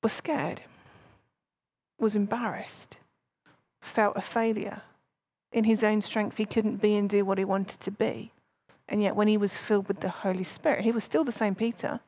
was 0.03 0.13
scared, 0.13 0.61
was 1.99 2.15
embarrassed, 2.15 2.97
felt 3.81 4.17
a 4.17 4.21
failure. 4.21 4.81
In 5.51 5.63
his 5.63 5.83
own 5.83 6.01
strength, 6.01 6.37
he 6.37 6.45
couldn't 6.45 6.81
be 6.81 6.95
and 6.95 7.09
do 7.09 7.25
what 7.25 7.37
he 7.37 7.45
wanted 7.45 7.79
to 7.79 7.89
be. 7.89 8.31
And 8.89 9.01
yet, 9.01 9.15
when 9.15 9.27
he 9.27 9.37
was 9.37 9.57
filled 9.57 9.87
with 9.87 9.99
the 9.99 10.09
Holy 10.09 10.43
Spirit, 10.43 10.83
he 10.83 10.91
was 10.91 11.03
still 11.03 11.23
the 11.23 11.31
same 11.31 11.55
Peter. 11.55 11.99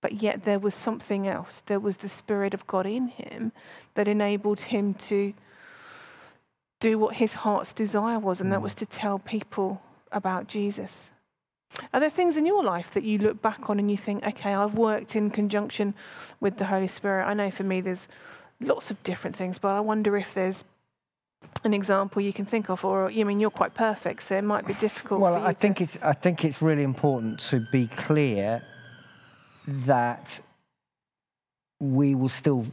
But 0.00 0.22
yet, 0.22 0.44
there 0.44 0.58
was 0.58 0.74
something 0.74 1.28
else. 1.28 1.62
There 1.66 1.80
was 1.80 1.98
the 1.98 2.08
Spirit 2.08 2.54
of 2.54 2.66
God 2.66 2.86
in 2.86 3.08
him 3.08 3.52
that 3.94 4.08
enabled 4.08 4.62
him 4.62 4.94
to 4.94 5.34
do 6.80 6.98
what 6.98 7.16
his 7.16 7.34
heart's 7.34 7.72
desire 7.72 8.18
was, 8.18 8.40
and 8.40 8.50
that 8.52 8.58
mm. 8.58 8.64
was 8.64 8.74
to 8.76 8.86
tell 8.86 9.18
people 9.18 9.82
about 10.10 10.48
Jesus. 10.48 11.10
Are 11.94 12.00
there 12.00 12.10
things 12.10 12.36
in 12.36 12.44
your 12.44 12.62
life 12.62 12.90
that 12.92 13.04
you 13.04 13.18
look 13.18 13.40
back 13.40 13.70
on 13.70 13.78
and 13.78 13.90
you 13.90 13.96
think, 13.96 14.26
okay, 14.26 14.52
I've 14.52 14.74
worked 14.74 15.16
in 15.16 15.30
conjunction 15.30 15.94
with 16.40 16.58
the 16.58 16.66
Holy 16.66 16.88
Spirit? 16.88 17.24
I 17.24 17.34
know 17.34 17.50
for 17.50 17.62
me 17.62 17.80
there's 17.80 18.08
lots 18.60 18.90
of 18.90 19.02
different 19.02 19.36
things, 19.36 19.58
but 19.58 19.68
I 19.68 19.80
wonder 19.80 20.16
if 20.16 20.34
there's 20.34 20.64
an 21.64 21.74
example 21.74 22.22
you 22.22 22.32
can 22.32 22.44
think 22.44 22.70
of, 22.70 22.84
or 22.84 23.10
you 23.10 23.20
I 23.20 23.24
mean 23.24 23.40
you're 23.40 23.50
quite 23.50 23.74
perfect, 23.74 24.22
so 24.24 24.36
it 24.36 24.44
might 24.44 24.66
be 24.66 24.74
difficult. 24.74 25.20
Well, 25.20 25.34
I 25.34 25.52
think 25.52 25.78
to... 25.78 25.84
it's 25.84 25.98
I 26.02 26.12
think 26.12 26.44
it's 26.44 26.60
really 26.62 26.82
important 26.82 27.40
to 27.50 27.60
be 27.72 27.86
clear 27.88 28.62
that 29.66 30.40
we 31.80 32.14
will 32.14 32.28
still 32.28 32.66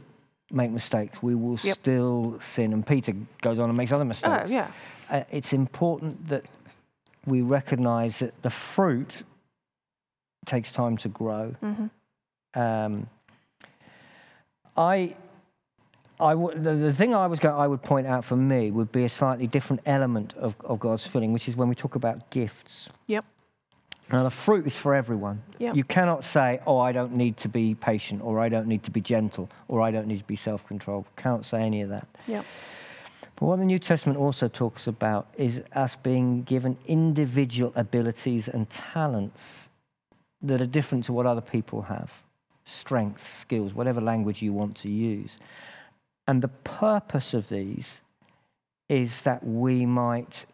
make 0.50 0.70
mistakes. 0.70 1.22
We 1.22 1.34
will 1.34 1.58
yep. 1.62 1.74
still 1.74 2.38
sin, 2.40 2.72
and 2.72 2.86
Peter 2.86 3.14
goes 3.40 3.58
on 3.58 3.68
and 3.68 3.76
makes 3.76 3.92
other 3.92 4.04
mistakes. 4.04 4.44
Oh, 4.46 4.52
yeah. 4.52 4.70
Uh, 5.08 5.22
it's 5.30 5.52
important 5.52 6.28
that 6.28 6.44
we 7.26 7.42
recognize 7.42 8.20
that 8.20 8.40
the 8.42 8.50
fruit 8.50 9.22
takes 10.46 10.72
time 10.72 10.96
to 10.96 11.08
grow. 11.08 11.54
Um, 12.54 13.06
I, 14.76 15.16
I 16.20 16.32
w- 16.32 16.58
the, 16.58 16.74
the 16.74 16.92
thing 16.92 17.14
I 17.14 17.26
was 17.26 17.38
going, 17.38 17.54
I 17.54 17.66
would 17.66 17.82
point 17.82 18.06
out 18.06 18.24
for 18.24 18.36
me 18.36 18.70
would 18.70 18.92
be 18.92 19.04
a 19.04 19.08
slightly 19.08 19.46
different 19.46 19.82
element 19.86 20.34
of, 20.36 20.54
of 20.60 20.78
God's 20.80 21.06
filling, 21.06 21.32
which 21.32 21.48
is 21.48 21.56
when 21.56 21.68
we 21.68 21.74
talk 21.74 21.94
about 21.94 22.30
gifts. 22.30 22.88
Yep. 23.06 23.24
Now, 24.12 24.24
the 24.24 24.30
fruit 24.30 24.66
is 24.66 24.76
for 24.76 24.94
everyone. 24.94 25.40
Yep. 25.58 25.76
You 25.76 25.84
cannot 25.84 26.24
say, 26.24 26.60
oh, 26.66 26.78
I 26.78 26.90
don't 26.90 27.12
need 27.12 27.36
to 27.38 27.48
be 27.48 27.74
patient, 27.76 28.22
or 28.22 28.40
I 28.40 28.48
don't 28.48 28.66
need 28.66 28.82
to 28.84 28.90
be 28.90 29.00
gentle, 29.00 29.48
or 29.68 29.80
I 29.80 29.90
don't 29.90 30.06
need 30.08 30.18
to 30.18 30.24
be 30.24 30.36
self 30.36 30.66
controlled. 30.66 31.06
Can't 31.16 31.44
say 31.44 31.62
any 31.62 31.82
of 31.82 31.90
that. 31.90 32.08
Yep. 32.26 32.44
But 33.36 33.46
what 33.46 33.58
the 33.58 33.64
New 33.64 33.78
Testament 33.78 34.18
also 34.18 34.48
talks 34.48 34.86
about 34.86 35.28
is 35.36 35.62
us 35.74 35.96
being 35.96 36.42
given 36.42 36.76
individual 36.86 37.72
abilities 37.76 38.48
and 38.48 38.68
talents 38.68 39.68
that 40.42 40.60
are 40.60 40.66
different 40.66 41.04
to 41.04 41.12
what 41.12 41.26
other 41.26 41.40
people 41.40 41.82
have 41.82 42.10
strengths, 42.64 43.28
skills, 43.28 43.74
whatever 43.74 44.00
language 44.00 44.42
you 44.42 44.52
want 44.52 44.76
to 44.76 44.88
use. 44.88 45.38
And 46.30 46.40
the 46.40 46.48
purpose 46.48 47.34
of 47.34 47.48
these 47.48 48.02
is 48.88 49.22
that 49.22 49.44
we 49.44 49.84
might 49.84 50.46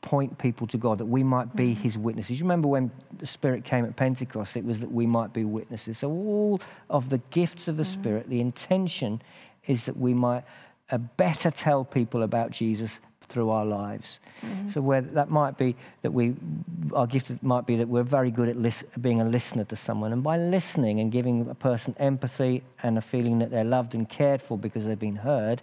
point 0.00 0.36
people 0.36 0.66
to 0.66 0.78
God, 0.78 0.98
that 0.98 1.06
we 1.06 1.22
might 1.22 1.54
be 1.54 1.74
his 1.74 1.96
witnesses. 1.96 2.40
You 2.40 2.44
remember 2.44 2.66
when 2.66 2.90
the 3.18 3.26
Spirit 3.26 3.64
came 3.64 3.84
at 3.84 3.94
Pentecost, 3.94 4.56
it 4.56 4.64
was 4.64 4.80
that 4.80 4.90
we 4.90 5.06
might 5.06 5.32
be 5.32 5.44
witnesses. 5.44 5.98
So, 5.98 6.10
all 6.10 6.60
of 6.90 7.08
the 7.08 7.18
gifts 7.30 7.68
of 7.68 7.76
the 7.76 7.84
Spirit, 7.84 8.28
the 8.28 8.40
intention 8.40 9.22
is 9.68 9.84
that 9.84 9.96
we 9.96 10.12
might 10.12 10.42
uh, 10.90 10.98
better 10.98 11.52
tell 11.52 11.84
people 11.84 12.24
about 12.24 12.50
Jesus 12.50 12.98
through 13.28 13.50
our 13.50 13.64
lives. 13.64 14.18
So 14.72 14.80
where 14.80 15.00
that 15.00 15.30
might 15.30 15.58
be 15.58 15.74
that 16.02 16.12
we, 16.12 16.34
our 16.94 17.06
gift 17.06 17.32
might 17.42 17.66
be 17.66 17.76
that 17.76 17.88
we're 17.88 18.02
very 18.02 18.30
good 18.30 18.48
at 18.48 18.56
lis- 18.56 18.84
being 19.00 19.20
a 19.20 19.24
listener 19.24 19.64
to 19.64 19.76
someone, 19.76 20.12
and 20.12 20.22
by 20.22 20.36
listening 20.36 21.00
and 21.00 21.10
giving 21.10 21.48
a 21.48 21.54
person 21.54 21.94
empathy 21.98 22.62
and 22.82 22.98
a 22.98 23.00
feeling 23.00 23.38
that 23.38 23.50
they're 23.50 23.64
loved 23.64 23.94
and 23.94 24.08
cared 24.08 24.42
for 24.42 24.56
because 24.58 24.84
they've 24.84 24.98
been 24.98 25.16
heard, 25.16 25.62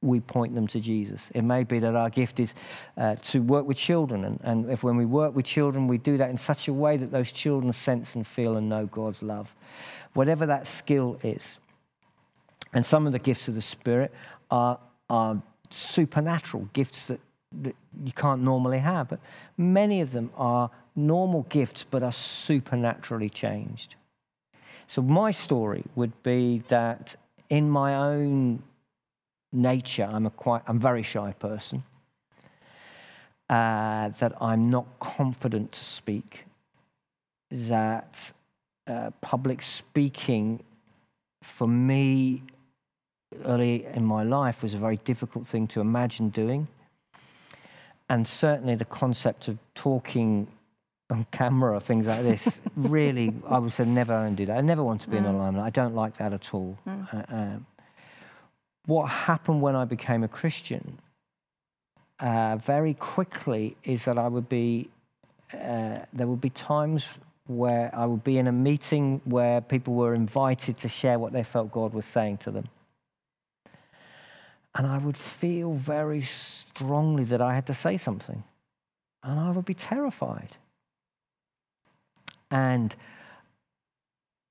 we 0.00 0.20
point 0.20 0.54
them 0.54 0.66
to 0.68 0.80
Jesus. 0.80 1.22
It 1.34 1.42
may 1.42 1.64
be 1.64 1.80
that 1.80 1.96
our 1.96 2.08
gift 2.08 2.38
is 2.38 2.54
uh, 2.96 3.16
to 3.16 3.42
work 3.42 3.66
with 3.66 3.76
children, 3.76 4.24
and, 4.24 4.40
and 4.44 4.70
if 4.70 4.82
when 4.82 4.96
we 4.96 5.04
work 5.04 5.34
with 5.34 5.44
children, 5.44 5.88
we 5.88 5.98
do 5.98 6.16
that 6.18 6.30
in 6.30 6.38
such 6.38 6.68
a 6.68 6.72
way 6.72 6.96
that 6.96 7.10
those 7.10 7.32
children 7.32 7.72
sense 7.72 8.14
and 8.14 8.26
feel 8.26 8.56
and 8.56 8.68
know 8.68 8.86
God's 8.86 9.22
love. 9.22 9.52
Whatever 10.14 10.46
that 10.46 10.66
skill 10.66 11.18
is. 11.22 11.58
And 12.72 12.84
some 12.84 13.06
of 13.06 13.12
the 13.12 13.18
gifts 13.18 13.48
of 13.48 13.54
the 13.54 13.62
Spirit 13.62 14.12
are, 14.50 14.78
are 15.08 15.42
supernatural 15.70 16.68
gifts 16.72 17.06
that, 17.06 17.20
that 17.60 17.76
you 18.04 18.12
can't 18.12 18.42
normally 18.42 18.78
have. 18.78 19.08
But 19.08 19.20
many 19.56 20.00
of 20.00 20.12
them 20.12 20.30
are 20.36 20.70
normal 20.96 21.42
gifts 21.48 21.84
but 21.84 22.02
are 22.02 22.12
supernaturally 22.12 23.30
changed. 23.30 23.94
So, 24.86 25.02
my 25.02 25.30
story 25.30 25.84
would 25.96 26.22
be 26.22 26.62
that 26.68 27.16
in 27.50 27.68
my 27.68 27.94
own 27.96 28.62
nature, 29.52 30.08
I'm 30.10 30.26
a 30.26 30.30
quite, 30.30 30.62
I'm 30.66 30.76
a 30.76 30.80
very 30.80 31.02
shy 31.02 31.32
person. 31.38 31.82
Uh, 33.50 34.10
that 34.18 34.34
I'm 34.42 34.68
not 34.68 34.86
confident 35.00 35.72
to 35.72 35.82
speak. 35.82 36.44
That 37.50 38.32
uh, 38.86 39.10
public 39.22 39.62
speaking, 39.62 40.62
for 41.42 41.66
me, 41.66 42.42
early 43.48 43.86
in 43.94 44.04
my 44.04 44.22
life, 44.22 44.62
was 44.62 44.74
a 44.74 44.78
very 44.78 44.98
difficult 44.98 45.46
thing 45.46 45.66
to 45.68 45.80
imagine 45.80 46.28
doing. 46.28 46.68
And 48.10 48.26
certainly, 48.26 48.74
the 48.74 48.84
concept 48.84 49.48
of 49.48 49.58
talking 49.74 50.46
on 51.10 51.26
camera 51.32 51.74
or 51.74 51.80
things 51.80 52.06
like 52.06 52.22
this 52.22 52.60
really, 52.76 53.32
I 53.48 53.58
would 53.58 53.72
say, 53.72 53.84
never 53.84 54.12
going 54.12 54.36
to 54.36 54.42
do 54.42 54.46
that. 54.46 54.58
I 54.58 54.60
never 54.60 54.84
want 54.84 55.00
to 55.02 55.08
be 55.08 55.16
in 55.16 55.24
the 55.24 55.32
limelight. 55.32 55.66
I 55.66 55.70
don't 55.70 55.94
like 55.94 56.16
that 56.18 56.32
at 56.32 56.54
all. 56.54 56.78
Uh, 56.86 57.22
um, 57.28 57.66
what 58.86 59.06
happened 59.06 59.60
when 59.60 59.76
I 59.76 59.84
became 59.84 60.24
a 60.24 60.28
Christian 60.28 60.98
uh, 62.20 62.56
very 62.56 62.94
quickly 62.94 63.76
is 63.84 64.04
that 64.04 64.18
I 64.18 64.28
would 64.28 64.48
be, 64.48 64.88
uh, 65.52 65.98
there 66.12 66.26
would 66.26 66.40
be 66.40 66.50
times 66.50 67.06
where 67.46 67.90
I 67.94 68.04
would 68.04 68.24
be 68.24 68.38
in 68.38 68.46
a 68.46 68.52
meeting 68.52 69.20
where 69.24 69.60
people 69.60 69.94
were 69.94 70.14
invited 70.14 70.78
to 70.80 70.88
share 70.88 71.18
what 71.18 71.32
they 71.32 71.42
felt 71.42 71.72
God 71.72 71.94
was 71.94 72.04
saying 72.04 72.38
to 72.38 72.50
them. 72.50 72.68
And 74.74 74.86
I 74.86 74.98
would 74.98 75.16
feel 75.16 75.72
very 75.72 76.22
strongly 76.22 77.24
that 77.24 77.40
I 77.40 77.54
had 77.54 77.66
to 77.66 77.74
say 77.74 77.96
something. 77.96 78.42
And 79.22 79.40
I 79.40 79.50
would 79.50 79.64
be 79.64 79.74
terrified. 79.74 80.50
And 82.50 82.94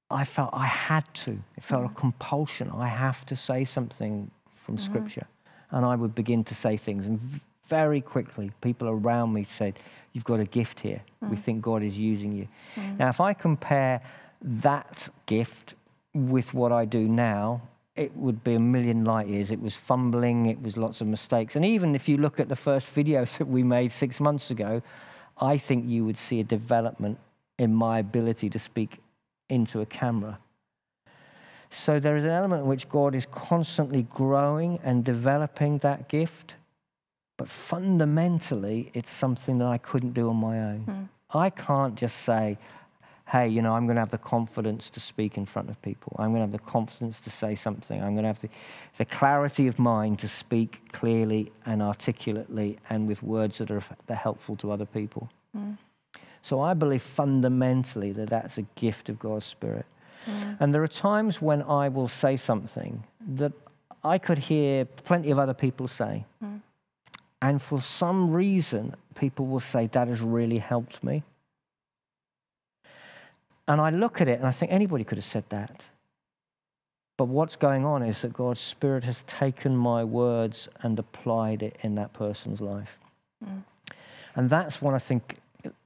I 0.10 0.24
felt 0.26 0.50
I 0.54 0.66
had 0.66 1.06
to. 1.26 1.32
It 1.58 1.64
felt 1.64 1.86
a 1.86 1.90
mm. 1.90 1.96
compulsion. 1.96 2.70
I 2.74 2.88
have 2.88 3.26
to 3.28 3.36
say 3.36 3.66
something 3.66 4.30
from 4.56 4.78
mm-hmm. 4.78 4.86
Scripture. 4.86 5.28
And 5.72 5.86
I 5.86 5.96
would 5.96 6.16
begin 6.16 6.44
to 6.46 6.56
say 6.56 6.78
things. 6.78 7.06
And 7.06 7.20
very 7.68 8.02
quickly, 8.02 8.52
people 8.62 8.88
around 8.88 9.34
me 9.34 9.46
said, 9.50 9.80
You've 10.14 10.24
got 10.24 10.40
a 10.40 10.46
gift 10.46 10.80
here. 10.80 11.02
We 11.22 11.38
mm. 11.38 11.40
think 11.40 11.62
God 11.62 11.84
is 11.84 11.96
using 11.96 12.32
you. 12.32 12.48
Mm. 12.76 12.98
Now, 12.98 13.10
if 13.10 13.22
I 13.22 13.34
compare 13.34 14.02
that 14.42 15.10
gift 15.28 15.76
with 16.14 16.54
what 16.56 16.72
I 16.72 16.86
do 16.86 17.08
now, 17.08 17.62
it 17.98 18.16
would 18.16 18.44
be 18.44 18.54
a 18.54 18.60
million 18.60 19.04
light 19.04 19.28
years. 19.28 19.52
It 19.52 19.62
was 19.62 19.76
fumbling, 19.76 20.46
it 20.46 20.62
was 20.62 20.78
lots 20.78 21.02
of 21.02 21.08
mistakes. 21.08 21.56
And 21.56 21.66
even 21.66 21.96
if 21.96 22.08
you 22.08 22.18
look 22.18 22.40
at 22.40 22.50
the 22.50 22.56
first 22.56 22.94
videos 22.94 23.38
that 23.38 23.48
we 23.48 23.64
made 23.64 23.92
six 23.92 24.20
months 24.20 24.52
ago, 24.52 24.82
I 25.40 25.58
think 25.58 25.88
you 25.88 26.06
would 26.06 26.18
see 26.18 26.40
a 26.40 26.44
development 26.44 27.18
in 27.58 27.74
my 27.74 28.00
ability 28.00 28.50
to 28.52 28.60
speak 28.60 29.00
into 29.50 29.82
a 29.82 29.86
camera. 29.86 30.40
So 31.70 32.00
there 32.00 32.16
is 32.16 32.24
an 32.24 32.30
element 32.30 32.64
in 32.64 32.68
which 32.68 32.88
God 32.90 33.14
is 33.14 33.26
constantly 33.26 34.04
growing 34.04 34.80
and 34.84 35.04
developing 35.04 35.80
that 35.80 36.08
gift, 36.08 36.56
but 37.38 37.50
fundamentally, 37.50 38.90
it's 38.94 39.12
something 39.12 39.58
that 39.60 39.68
I 39.68 39.78
couldn't 39.78 40.14
do 40.14 40.30
on 40.30 40.38
my 40.38 40.60
own. 40.60 40.80
Hmm. 40.80 41.38
I 41.38 41.50
can't 41.50 41.96
just 41.96 42.20
say, 42.20 42.58
hey, 43.28 43.48
you 43.48 43.62
know, 43.62 43.74
I'm 43.74 43.86
going 43.86 43.96
to 43.96 44.02
have 44.02 44.10
the 44.10 44.18
confidence 44.18 44.90
to 44.92 45.02
speak 45.02 45.38
in 45.38 45.46
front 45.46 45.70
of 45.70 45.82
people. 45.82 46.16
I'm 46.18 46.30
going 46.30 46.38
to 46.38 46.42
have 46.42 46.52
the 46.52 46.72
confidence 46.72 47.20
to 47.22 47.30
say 47.30 47.56
something. 47.56 48.02
I'm 48.02 48.14
going 48.14 48.24
to 48.24 48.30
have 48.30 48.40
the, 48.40 48.50
the 48.98 49.06
clarity 49.06 49.68
of 49.68 49.78
mind 49.78 50.20
to 50.20 50.30
speak 50.30 50.80
clearly 50.94 51.52
and 51.66 51.82
articulately 51.82 52.80
and 52.90 53.06
with 53.06 53.22
words 53.22 53.58
that 53.58 53.70
are, 53.70 53.84
that 54.06 54.14
are 54.14 54.16
helpful 54.16 54.56
to 54.58 54.72
other 54.72 54.86
people. 54.86 55.30
Mm. 55.56 55.78
So 56.42 56.62
I 56.62 56.74
believe 56.74 57.02
fundamentally 57.02 58.14
that 58.14 58.30
that's 58.30 58.58
a 58.58 58.66
gift 58.76 59.10
of 59.10 59.20
God's 59.20 59.46
Spirit. 59.46 59.86
Mm. 60.26 60.58
And 60.62 60.74
there 60.74 60.82
are 60.82 60.88
times 60.88 61.42
when 61.42 61.62
I 61.64 61.90
will 61.90 62.08
say 62.08 62.38
something 62.38 63.04
that 63.34 63.52
I 64.06 64.18
could 64.18 64.38
hear 64.38 64.86
plenty 64.86 65.32
of 65.32 65.40
other 65.40 65.54
people 65.54 65.90
say. 65.90 66.24
Mm. 66.42 66.62
And 67.42 67.62
for 67.62 67.82
some 67.82 68.32
reason, 68.32 68.96
people 69.16 69.48
will 69.48 69.60
say, 69.60 69.88
that 69.88 70.08
has 70.08 70.22
really 70.22 70.60
helped 70.60 71.04
me. 71.04 71.24
And 73.68 73.82
I 73.82 73.90
look 73.90 74.22
at 74.22 74.28
it 74.28 74.40
and 74.40 74.48
I 74.48 74.52
think 74.52 74.72
anybody 74.72 75.04
could 75.04 75.18
have 75.18 75.26
said 75.26 75.44
that. 75.50 75.86
But 77.18 77.26
what's 77.26 77.56
going 77.56 77.84
on 77.84 78.04
is 78.04 78.22
that 78.22 78.32
God's 78.32 78.62
Spirit 78.62 79.04
has 79.04 79.24
taken 79.24 79.76
my 79.76 80.04
words 80.04 80.68
and 80.82 80.98
applied 81.00 81.64
it 81.64 81.76
in 81.82 81.96
that 81.96 82.14
person's 82.14 82.62
life. 82.62 83.00
Mm. 83.44 83.64
And 84.36 84.50
that's 84.50 84.82
what 84.82 84.94
I 84.94 85.00
think 85.00 85.38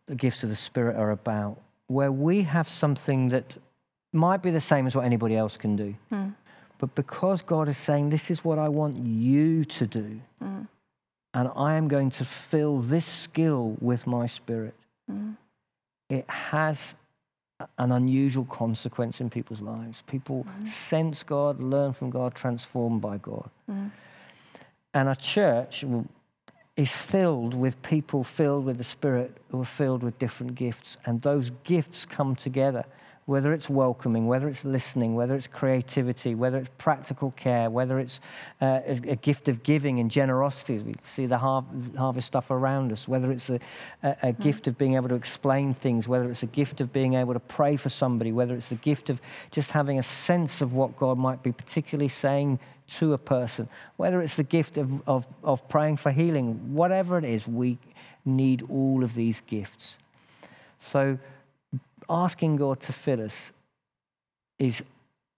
the 0.07 0.15
gifts 0.15 0.43
of 0.43 0.49
the 0.49 0.55
Spirit 0.55 0.97
are 0.97 1.11
about, 1.11 1.57
where 1.87 2.11
we 2.11 2.41
have 2.41 2.67
something 2.67 3.29
that 3.29 3.45
might 4.11 4.43
be 4.43 4.51
the 4.51 4.61
same 4.61 4.85
as 4.85 4.95
what 4.95 5.05
anybody 5.05 5.37
else 5.37 5.55
can 5.55 5.77
do. 5.77 5.95
Mm. 6.11 6.35
But 6.79 6.93
because 6.95 7.41
God 7.41 7.69
is 7.69 7.77
saying, 7.77 8.09
This 8.09 8.29
is 8.29 8.43
what 8.43 8.59
I 8.59 8.67
want 8.67 8.97
you 9.07 9.63
to 9.63 9.87
do, 9.87 10.19
mm. 10.43 10.67
and 11.33 11.49
I 11.55 11.75
am 11.75 11.87
going 11.87 12.11
to 12.11 12.25
fill 12.25 12.79
this 12.79 13.05
skill 13.05 13.77
with 13.79 14.05
my 14.05 14.27
Spirit, 14.27 14.73
it 16.09 16.29
has 16.29 16.95
an 17.77 17.91
unusual 17.91 18.45
consequence 18.45 19.21
in 19.21 19.29
people's 19.29 19.61
lives. 19.61 20.03
People 20.07 20.45
mm. 20.45 20.67
sense 20.67 21.23
God, 21.23 21.61
learn 21.61 21.93
from 21.93 22.09
God, 22.09 22.35
transformed 22.35 23.01
by 23.01 23.17
God. 23.17 23.49
Mm. 23.69 23.91
And 24.93 25.09
a 25.09 25.15
church 25.15 25.85
is 26.75 26.91
filled 26.91 27.53
with 27.53 27.81
people 27.81 28.23
filled 28.23 28.65
with 28.65 28.77
the 28.77 28.83
Spirit 28.83 29.37
who 29.49 29.61
are 29.61 29.65
filled 29.65 30.03
with 30.03 30.17
different 30.19 30.55
gifts. 30.55 30.97
And 31.05 31.21
those 31.21 31.51
gifts 31.63 32.05
come 32.05 32.35
together, 32.35 32.85
whether 33.25 33.53
it's 33.53 33.69
welcoming, 33.69 34.27
whether 34.27 34.49
it's 34.49 34.65
listening, 34.65 35.15
whether 35.15 35.35
it's 35.35 35.47
creativity, 35.47 36.35
whether 36.35 36.57
it's 36.57 36.69
practical 36.77 37.31
care, 37.31 37.69
whether 37.69 37.99
it's 37.99 38.19
uh, 38.61 38.81
a, 38.85 39.01
a 39.09 39.15
gift 39.15 39.47
of 39.47 39.63
giving 39.63 39.99
and 39.99 40.09
generosity. 40.09 40.75
as 40.75 40.83
We 40.83 40.95
see 41.03 41.25
the 41.27 41.37
har- 41.37 41.65
harvest 41.97 42.27
stuff 42.27 42.51
around 42.51 42.91
us, 42.91 43.07
whether 43.07 43.31
it's 43.31 43.49
a, 43.49 43.59
a, 44.03 44.15
a 44.23 44.33
gift 44.33 44.67
of 44.67 44.77
being 44.77 44.95
able 44.95 45.09
to 45.09 45.15
explain 45.15 45.73
things, 45.73 46.07
whether 46.07 46.29
it's 46.29 46.43
a 46.43 46.47
gift 46.47 46.81
of 46.81 46.91
being 46.91 47.13
able 47.13 47.33
to 47.33 47.39
pray 47.39 47.77
for 47.77 47.89
somebody, 47.89 48.31
whether 48.31 48.55
it's 48.55 48.71
a 48.71 48.75
gift 48.75 49.09
of 49.09 49.21
just 49.51 49.71
having 49.71 49.99
a 49.99 50.03
sense 50.03 50.61
of 50.61 50.73
what 50.73 50.97
God 50.97 51.17
might 51.17 51.43
be 51.43 51.51
particularly 51.51 52.09
saying 52.09 52.59
to 52.87 53.13
a 53.13 53.17
person, 53.17 53.69
whether 53.97 54.21
it's 54.21 54.35
the 54.35 54.43
gift 54.43 54.77
of, 54.77 55.07
of, 55.07 55.25
of 55.43 55.67
praying 55.69 55.97
for 55.97 56.11
healing, 56.11 56.73
whatever 56.73 57.17
it 57.17 57.23
is, 57.23 57.47
we, 57.47 57.77
need 58.25 58.63
all 58.69 59.03
of 59.03 59.15
these 59.15 59.41
gifts. 59.47 59.97
So 60.77 61.17
asking 62.09 62.57
God 62.57 62.79
to 62.81 62.93
fill 62.93 63.21
us 63.21 63.51
is 64.59 64.83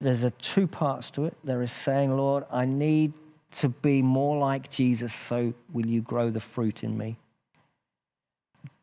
there's 0.02 0.24
a 0.24 0.32
two 0.32 0.68
parts 0.68 1.12
to 1.12 1.26
it. 1.26 1.36
There 1.44 1.62
is 1.62 1.72
saying, 1.72 2.16
Lord, 2.16 2.44
I 2.52 2.66
need 2.66 3.14
to 3.60 3.70
be 3.70 4.02
more 4.02 4.38
like 4.38 4.70
Jesus, 4.70 5.14
so 5.14 5.54
will 5.72 5.86
you 5.86 6.02
grow 6.02 6.30
the 6.30 6.42
fruit 6.42 6.84
in 6.84 6.98
me? 6.98 7.16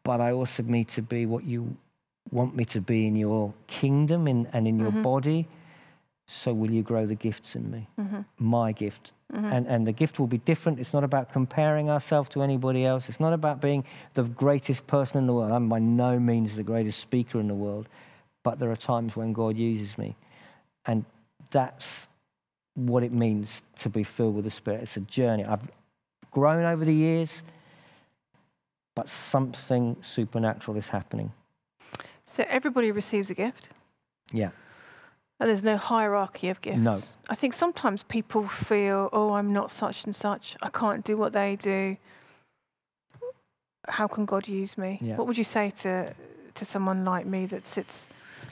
But 0.04 0.20
I 0.20 0.32
also 0.32 0.62
need 0.62 0.88
to 0.88 1.02
be 1.02 1.26
what 1.26 1.44
you 1.44 1.76
want 2.30 2.54
me 2.54 2.64
to 2.66 2.80
be 2.80 3.06
in 3.06 3.16
your 3.16 3.52
kingdom 3.66 4.28
in, 4.28 4.46
and 4.52 4.66
in 4.66 4.78
your 4.78 4.92
Mhm. 4.92 5.02
body, 5.02 5.48
so 6.30 6.52
will 6.54 6.70
you 6.70 6.82
grow 6.82 7.06
the 7.06 7.14
gifts 7.14 7.56
in 7.56 7.70
me? 7.70 7.88
Mhm. 7.98 8.24
My 8.38 8.72
gift. 8.72 9.12
Mhm. 9.32 9.52
And, 9.52 9.66
and 9.66 9.86
the 9.86 9.92
gift 9.92 10.18
will 10.18 10.26
be 10.26 10.38
different. 10.38 10.78
It's 10.78 10.92
not 10.92 11.04
about 11.04 11.32
comparing 11.32 11.90
ourselves 11.90 12.28
to 12.30 12.42
anybody 12.42 12.84
else. 12.84 13.08
It's 13.08 13.20
not 13.20 13.32
about 13.32 13.60
being 13.60 13.84
the 14.14 14.22
greatest 14.22 14.86
person 14.86 15.18
in 15.18 15.26
the 15.26 15.32
world. 15.32 15.50
I'm 15.52 15.68
by 15.68 15.78
no 15.80 16.18
means 16.18 16.56
the 16.56 16.62
greatest 16.62 17.00
speaker 17.00 17.40
in 17.40 17.48
the 17.48 17.54
world, 17.54 17.88
but 18.42 18.58
there 18.58 18.70
are 18.70 18.76
times 18.76 19.16
when 19.16 19.32
God 19.32 19.56
uses 19.56 19.98
me. 19.98 20.16
And 20.86 21.04
that's 21.50 22.08
what 22.74 23.02
it 23.02 23.12
means 23.12 23.62
to 23.80 23.88
be 23.88 24.04
filled 24.04 24.34
with 24.36 24.44
the 24.44 24.50
Spirit. 24.50 24.82
It's 24.82 24.96
a 24.96 25.00
journey. 25.00 25.44
I've 25.44 25.68
grown 26.30 26.64
over 26.64 26.84
the 26.84 26.94
years, 26.94 27.42
but 28.94 29.08
something 29.08 29.96
supernatural 30.02 30.76
is 30.76 30.86
happening. 30.86 31.32
So 32.24 32.44
everybody 32.48 32.92
receives 32.92 33.30
a 33.30 33.34
gift. 33.34 33.68
Yeah. 34.32 34.50
And 35.40 35.48
there's 35.48 35.62
no 35.62 35.78
hierarchy 35.78 36.50
of 36.50 36.60
gifts. 36.60 36.78
No. 36.78 37.00
I 37.30 37.34
think 37.34 37.54
sometimes 37.54 38.02
people 38.02 38.46
feel, 38.46 39.08
oh, 39.12 39.32
I'm 39.32 39.48
not 39.48 39.72
such 39.72 40.04
and 40.04 40.14
such. 40.14 40.54
I 40.62 40.68
can't 40.68 41.02
do 41.02 41.16
what 41.16 41.32
they 41.32 41.56
do. 41.56 41.96
How 43.88 44.06
can 44.06 44.26
God 44.26 44.46
use 44.46 44.76
me? 44.76 44.98
Yeah. 45.00 45.16
What 45.16 45.26
would 45.26 45.38
you 45.38 45.44
say 45.44 45.72
to 45.80 46.14
to 46.54 46.64
someone 46.64 47.04
like 47.04 47.26
me 47.26 47.46
that 47.46 47.66
sits 47.66 48.06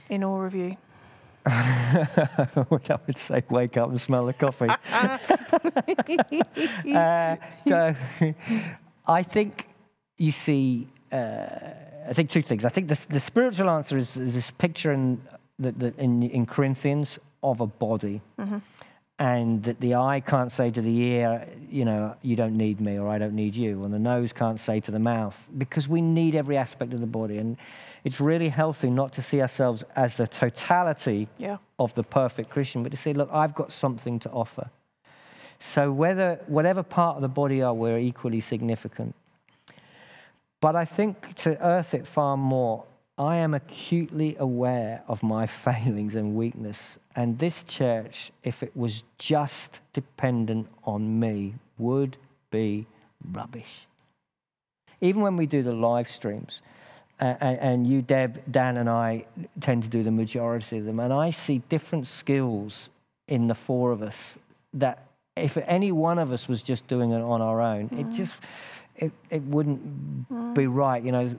in 0.09 0.24
awe 0.24 0.44
of 0.44 0.55
you? 0.55 0.77
I 1.46 2.66
would 2.70 3.18
say, 3.18 3.42
wake 3.48 3.77
up 3.77 3.90
and 3.90 4.01
smell 4.01 4.27
the 4.27 4.33
coffee. 4.33 4.68
uh, 6.94 7.37
so, 7.66 7.94
I 9.07 9.22
think 9.22 9.68
you 10.18 10.33
see, 10.33 10.88
uh, 11.12 11.16
I 12.09 12.12
think 12.12 12.31
two 12.31 12.42
things. 12.42 12.64
I 12.64 12.68
think 12.68 12.88
the, 12.88 12.98
the 13.09 13.20
spiritual 13.20 13.70
answer 13.70 13.96
is, 13.96 14.14
is 14.16 14.35
this 14.35 14.51
picture 14.51 14.92
in, 14.92 15.20
the, 15.58 15.72
the, 15.72 15.94
in, 15.98 16.22
in 16.22 16.46
Corinthians 16.46 17.18
of 17.42 17.60
a 17.60 17.66
body. 17.66 18.20
Mm-hmm. 18.38 18.58
And 19.20 19.64
that 19.64 19.80
the 19.80 19.96
eye 19.96 20.20
can't 20.20 20.52
say 20.52 20.70
to 20.70 20.80
the 20.80 20.96
ear, 20.96 21.48
you 21.68 21.84
know, 21.84 22.14
you 22.22 22.36
don't 22.36 22.56
need 22.56 22.80
me 22.80 22.98
or 23.00 23.08
I 23.08 23.18
don't 23.18 23.34
need 23.34 23.56
you. 23.56 23.82
And 23.84 23.92
the 23.92 23.98
nose 23.98 24.32
can't 24.32 24.60
say 24.60 24.78
to 24.78 24.92
the 24.92 25.00
mouth 25.00 25.50
because 25.58 25.88
we 25.88 26.00
need 26.00 26.36
every 26.36 26.56
aspect 26.56 26.92
of 26.92 27.00
the 27.00 27.06
body. 27.06 27.38
And 27.38 27.56
it's 28.04 28.20
really 28.20 28.48
healthy 28.48 28.90
not 28.90 29.12
to 29.14 29.22
see 29.22 29.40
ourselves 29.42 29.82
as 29.96 30.16
the 30.16 30.28
totality 30.28 31.28
Yeah. 31.36 31.56
of 31.80 31.92
the 31.94 32.04
perfect 32.04 32.48
Christian, 32.48 32.84
but 32.84 32.92
to 32.92 32.96
say, 32.96 33.12
look, 33.12 33.28
I've 33.32 33.56
got 33.56 33.72
something 33.72 34.20
to 34.20 34.30
offer. 34.30 34.70
So 35.58 35.90
whether 35.90 36.38
whatever 36.46 36.84
part 36.84 37.16
of 37.16 37.22
the 37.22 37.28
body 37.28 37.60
are, 37.60 37.74
we're 37.74 37.98
equally 37.98 38.40
significant. 38.40 39.16
But 40.60 40.76
I 40.76 40.84
think 40.84 41.34
to 41.38 41.60
earth 41.60 41.92
it 41.92 42.06
far 42.06 42.36
more, 42.36 42.84
I 43.18 43.37
am 43.37 43.54
acutely 43.54 44.37
aware 44.38 45.02
of 45.09 45.22
my 45.22 45.46
failings 45.64 46.14
and 46.14 46.35
weakness. 46.35 46.98
And 47.16 47.38
this 47.38 47.64
church, 47.64 48.31
if 48.44 48.62
it 48.62 48.74
was 48.76 49.02
just 49.18 49.81
dependent 49.92 50.68
on 50.85 51.18
me, 51.18 51.54
would 51.78 52.16
be 52.50 52.87
rubbish. 53.33 53.87
Even 55.00 55.22
when 55.22 55.37
we 55.37 55.46
do 55.46 55.62
the 55.62 55.72
live 55.72 56.09
streams, 56.09 56.62
uh, 57.20 57.35
and, 57.40 57.59
and 57.59 57.87
you, 57.87 58.02
Deb, 58.02 58.40
Dan, 58.50 58.76
and 58.76 58.88
I 58.88 59.24
tend 59.61 59.83
to 59.83 59.88
do 59.88 60.02
the 60.02 60.11
majority 60.11 60.78
of 60.78 60.85
them, 60.85 61.00
and 61.00 61.12
I 61.12 61.31
see 61.31 61.62
different 61.68 62.07
skills 62.07 62.90
in 63.26 63.48
the 63.48 63.54
four 63.54 63.90
of 63.90 64.02
us 64.02 64.37
that 64.74 65.09
if 65.37 65.57
any 65.66 65.92
one 65.92 66.18
of 66.18 66.33
us 66.33 66.48
was 66.48 66.62
just 66.62 66.87
doing 66.87 67.11
it 67.11 67.20
on 67.20 67.40
our 67.40 67.61
own, 67.61 67.88
it 67.92 68.14
just 68.14 68.35
it, 68.96 69.12
it 69.31 69.42
wouldn't 69.42 70.54
be 70.54 70.66
right. 70.66 71.02
You 71.02 71.12
know, 71.12 71.37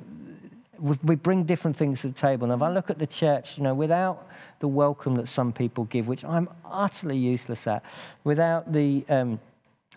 we, 0.79 1.15
bring 1.15 1.43
different 1.43 1.75
things 1.77 2.01
to 2.01 2.07
the 2.07 2.13
table. 2.13 2.45
And 2.45 2.53
if 2.53 2.61
I 2.61 2.71
look 2.71 2.89
at 2.89 2.99
the 2.99 3.07
church, 3.07 3.57
you 3.57 3.63
know, 3.63 3.73
without 3.73 4.27
the 4.59 4.67
welcome 4.67 5.15
that 5.15 5.27
some 5.27 5.51
people 5.51 5.85
give, 5.85 6.07
which 6.07 6.23
I'm 6.23 6.49
utterly 6.65 7.17
useless 7.17 7.67
at, 7.67 7.83
without 8.23 8.71
the 8.71 9.05
um, 9.09 9.39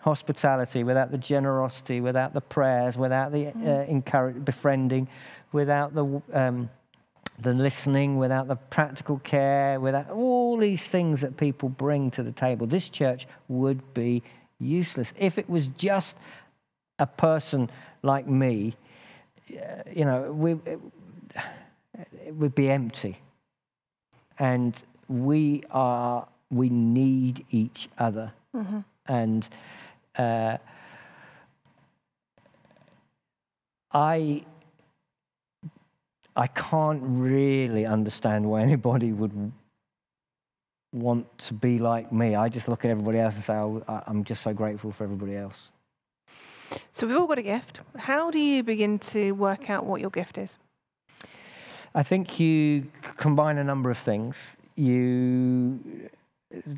hospitality, 0.01 0.83
without 0.83 1.11
the 1.11 1.17
generosity, 1.17 2.01
without 2.01 2.33
the 2.33 2.41
prayers, 2.41 2.97
without 2.97 3.31
the 3.31 3.47
uh, 3.47 3.85
encourage, 3.85 4.43
befriending, 4.43 5.07
without 5.51 5.93
the 5.93 6.21
um, 6.33 6.69
the 7.39 7.53
listening, 7.53 8.17
without 8.17 8.47
the 8.47 8.55
practical 8.55 9.17
care, 9.19 9.79
without 9.79 10.09
all 10.11 10.55
these 10.55 10.83
things 10.83 11.21
that 11.21 11.35
people 11.35 11.67
bring 11.67 12.11
to 12.11 12.21
the 12.21 12.31
table, 12.31 12.67
this 12.67 12.89
church 12.89 13.27
would 13.47 13.93
be 13.93 14.21
useless. 14.59 15.13
If 15.17 15.37
it 15.37 15.49
was 15.49 15.67
just 15.69 16.15
a 16.99 17.07
person 17.07 17.71
like 18.03 18.27
me, 18.27 18.75
you 19.47 20.05
know, 20.05 20.31
we, 20.31 20.53
it, 20.65 20.79
it 22.25 22.35
would 22.35 22.55
be 22.55 22.69
empty. 22.69 23.17
And 24.39 24.75
we 25.07 25.63
are, 25.71 26.27
we 26.49 26.69
need 26.69 27.45
each 27.51 27.89
other. 27.97 28.31
Mm-hmm. 28.55 28.79
And 29.07 29.47
uh, 30.17 30.57
I, 33.91 34.43
I 36.35 36.47
can't 36.47 37.01
really 37.03 37.85
understand 37.85 38.49
why 38.49 38.61
anybody 38.61 39.11
would 39.11 39.51
want 40.91 41.37
to 41.39 41.53
be 41.53 41.79
like 41.79 42.11
me. 42.11 42.35
I 42.35 42.49
just 42.49 42.67
look 42.67 42.85
at 42.85 42.91
everybody 42.91 43.19
else 43.19 43.35
and 43.35 43.43
say, 43.43 43.55
oh, 43.55 43.83
I'm 43.87 44.23
just 44.23 44.41
so 44.41 44.53
grateful 44.53 44.91
for 44.91 45.03
everybody 45.03 45.35
else. 45.35 45.69
So 46.91 47.07
we've 47.07 47.17
all 47.17 47.27
got 47.27 47.37
a 47.37 47.43
gift. 47.43 47.79
How 47.97 48.31
do 48.31 48.39
you 48.39 48.63
begin 48.63 48.99
to 48.99 49.31
work 49.33 49.69
out 49.69 49.85
what 49.85 50.01
your 50.01 50.09
gift 50.09 50.37
is? 50.37 50.57
I 51.95 52.03
think 52.03 52.39
you 52.39 52.87
combine 53.17 53.57
a 53.57 53.63
number 53.63 53.91
of 53.91 53.97
things. 53.97 54.57
You 54.75 55.79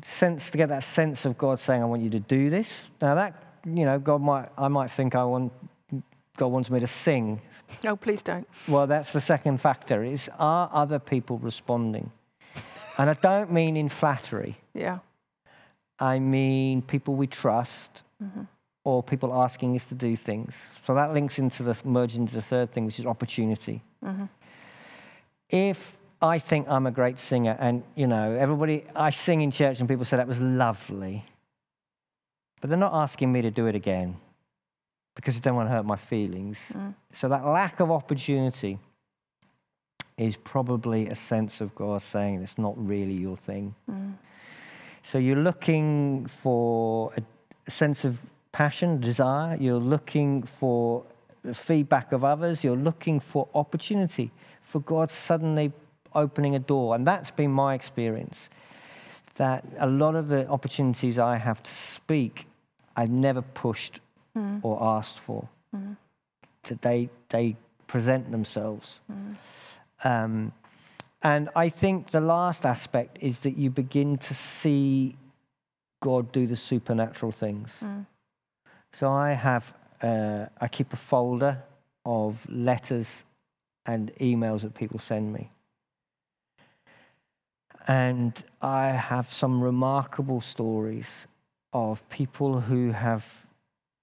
sense 0.02 0.50
to 0.50 0.58
get 0.58 0.68
that 0.68 0.84
sense 0.84 1.24
of 1.24 1.38
God 1.38 1.58
saying, 1.58 1.82
"I 1.82 1.86
want 1.86 2.02
you 2.02 2.10
to 2.10 2.20
do 2.20 2.50
this." 2.50 2.86
Now 3.00 3.14
that 3.14 3.42
you 3.64 3.84
know, 3.84 3.98
God 3.98 4.22
might, 4.22 4.48
I 4.56 4.68
might 4.68 4.90
think 4.90 5.14
I 5.14 5.24
want, 5.24 5.52
God 6.36 6.48
wants 6.48 6.70
me 6.70 6.78
to 6.80 6.86
sing. 6.86 7.40
Oh, 7.84 7.96
please 7.96 8.22
don't. 8.22 8.46
Well, 8.68 8.86
that's 8.86 9.12
the 9.12 9.20
second 9.20 9.60
factor: 9.60 10.04
is 10.04 10.30
are 10.38 10.70
other 10.72 10.98
people 10.98 11.38
responding? 11.38 12.10
And 12.98 13.10
I 13.10 13.14
don't 13.14 13.52
mean 13.52 13.76
in 13.76 13.88
flattery. 13.88 14.56
Yeah. 14.72 14.98
I 15.98 16.18
mean 16.18 16.82
people 16.82 17.14
we 17.14 17.26
trust, 17.26 18.02
mm-hmm. 18.22 18.42
Or 18.86 19.02
people 19.02 19.34
asking 19.34 19.74
us 19.74 19.84
to 19.86 19.96
do 19.96 20.14
things. 20.14 20.70
So 20.84 20.94
that 20.94 21.12
links 21.12 21.40
into 21.40 21.64
the 21.64 21.76
merge 21.84 22.14
into 22.14 22.32
the 22.32 22.40
third 22.40 22.72
thing, 22.72 22.86
which 22.86 23.00
is 23.00 23.04
opportunity. 23.04 23.82
Mm-hmm. 24.04 24.26
If 25.50 25.96
I 26.22 26.38
think 26.38 26.68
I'm 26.68 26.86
a 26.86 26.92
great 26.92 27.18
singer, 27.18 27.56
and 27.58 27.82
you 27.96 28.06
know, 28.06 28.36
everybody, 28.36 28.84
I 28.94 29.10
sing 29.10 29.40
in 29.40 29.50
church, 29.50 29.80
and 29.80 29.88
people 29.88 30.04
say 30.04 30.16
that 30.16 30.28
was 30.28 30.40
lovely, 30.40 31.24
but 32.60 32.70
they're 32.70 32.78
not 32.78 32.94
asking 32.94 33.32
me 33.32 33.42
to 33.42 33.50
do 33.50 33.66
it 33.66 33.74
again 33.74 34.18
because 35.16 35.34
they 35.34 35.40
don't 35.40 35.56
want 35.56 35.68
to 35.68 35.72
hurt 35.72 35.84
my 35.84 35.96
feelings. 35.96 36.58
Mm. 36.72 36.94
So 37.12 37.28
that 37.28 37.44
lack 37.44 37.80
of 37.80 37.90
opportunity 37.90 38.78
is 40.16 40.36
probably 40.36 41.08
a 41.08 41.16
sense 41.16 41.60
of 41.60 41.74
God 41.74 42.02
saying 42.02 42.40
it's 42.40 42.56
not 42.56 42.74
really 42.76 43.14
your 43.14 43.36
thing. 43.36 43.74
Mm. 43.90 44.14
So 45.02 45.18
you're 45.18 45.42
looking 45.42 46.26
for 46.26 47.12
a 47.16 47.70
sense 47.70 48.04
of 48.04 48.16
passion, 48.56 48.98
desire. 48.98 49.54
You're 49.60 49.86
looking 49.94 50.42
for 50.42 51.04
the 51.42 51.54
feedback 51.54 52.12
of 52.12 52.24
others. 52.24 52.64
You're 52.64 52.82
looking 52.90 53.20
for 53.20 53.46
opportunity, 53.54 54.30
for 54.62 54.80
God 54.80 55.10
suddenly 55.10 55.72
opening 56.14 56.54
a 56.54 56.58
door. 56.58 56.94
And 56.94 57.06
that's 57.06 57.30
been 57.30 57.50
my 57.50 57.74
experience. 57.74 58.48
That 59.34 59.62
a 59.78 59.86
lot 59.86 60.14
of 60.14 60.28
the 60.28 60.48
opportunities 60.48 61.18
I 61.18 61.36
have 61.36 61.62
to 61.62 61.74
speak, 61.74 62.46
I've 62.96 63.10
never 63.10 63.42
pushed 63.42 64.00
mm. 64.34 64.60
or 64.62 64.82
asked 64.82 65.18
for. 65.18 65.46
Mm. 65.74 65.98
That 66.68 66.80
they 66.80 67.10
they 67.28 67.56
present 67.86 68.30
themselves. 68.30 69.00
Mm. 69.12 69.36
Um, 70.04 70.52
and 71.22 71.50
I 71.54 71.68
think 71.68 72.10
the 72.10 72.22
last 72.22 72.64
aspect 72.64 73.18
is 73.20 73.38
that 73.40 73.58
you 73.58 73.68
begin 73.68 74.16
to 74.16 74.34
see 74.34 75.14
God 76.00 76.32
do 76.32 76.46
the 76.46 76.56
supernatural 76.56 77.32
things. 77.32 77.82
So 78.98 79.12
I 79.12 79.32
have, 79.34 79.74
uh, 80.00 80.46
I 80.58 80.68
keep 80.68 80.94
a 80.94 80.96
folder 80.96 81.62
of 82.06 82.38
letters 82.48 83.24
and 83.84 84.10
emails 84.22 84.62
that 84.62 84.74
people 84.74 84.98
send 84.98 85.34
me. 85.34 85.50
And 87.86 88.32
I 88.62 88.86
have 88.86 89.30
some 89.30 89.62
remarkable 89.62 90.40
stories 90.40 91.26
of 91.74 92.08
people 92.08 92.58
who 92.58 92.90
have 92.92 93.24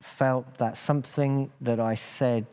felt 0.04 0.60
that 0.60 0.78
something 0.78 1.52
that 1.62 1.80
I 1.80 1.96
said 1.96 2.46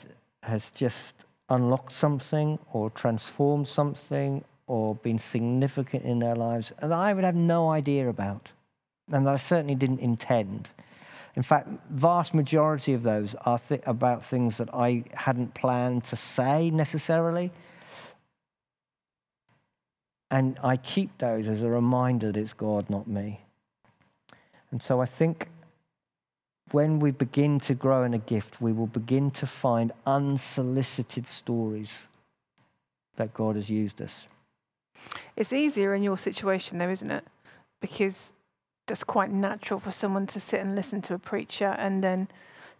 has 0.42 0.70
just 0.70 1.14
unlocked 1.50 1.92
something 1.92 2.58
or 2.72 2.88
transformed 2.88 3.68
something 3.68 4.42
or 4.66 4.94
been 4.94 5.18
significant 5.18 6.04
in 6.04 6.20
their 6.20 6.36
lives 6.36 6.72
and 6.78 6.94
I 6.94 7.12
would 7.12 7.24
have 7.24 7.34
no 7.34 7.70
idea 7.70 8.08
about 8.08 8.48
and 9.12 9.26
that 9.26 9.34
I 9.34 9.36
certainly 9.36 9.74
didn't 9.74 10.00
intend. 10.00 10.68
In 11.36 11.42
fact, 11.42 11.68
vast 11.90 12.34
majority 12.34 12.92
of 12.92 13.02
those 13.02 13.34
are 13.46 13.58
th- 13.58 13.82
about 13.86 14.24
things 14.24 14.58
that 14.58 14.72
I 14.74 15.04
hadn't 15.14 15.54
planned 15.54 16.04
to 16.04 16.16
say 16.16 16.70
necessarily. 16.70 17.52
And 20.30 20.58
I 20.62 20.76
keep 20.76 21.16
those 21.18 21.48
as 21.48 21.62
a 21.62 21.68
reminder 21.68 22.32
that 22.32 22.40
it's 22.40 22.52
God, 22.52 22.90
not 22.90 23.06
me. 23.06 23.40
And 24.70 24.82
so 24.82 25.00
I 25.00 25.06
think 25.06 25.48
when 26.72 27.00
we 27.00 27.10
begin 27.10 27.58
to 27.60 27.74
grow 27.74 28.04
in 28.04 28.14
a 28.14 28.18
gift, 28.18 28.60
we 28.60 28.72
will 28.72 28.86
begin 28.86 29.30
to 29.32 29.46
find 29.46 29.92
unsolicited 30.06 31.26
stories 31.26 32.06
that 33.16 33.34
God 33.34 33.56
has 33.56 33.68
used 33.68 34.00
us. 34.00 34.26
It's 35.36 35.52
easier 35.52 35.94
in 35.94 36.02
your 36.02 36.18
situation, 36.18 36.78
though, 36.78 36.90
isn't 36.90 37.10
it? 37.10 37.24
Because 37.80 38.32
that's 38.86 39.04
quite 39.04 39.30
natural 39.30 39.78
for 39.80 39.92
someone 39.92 40.26
to 40.28 40.40
sit 40.40 40.60
and 40.60 40.74
listen 40.74 41.00
to 41.02 41.14
a 41.14 41.18
preacher 41.18 41.76
and 41.78 42.02
then 42.02 42.28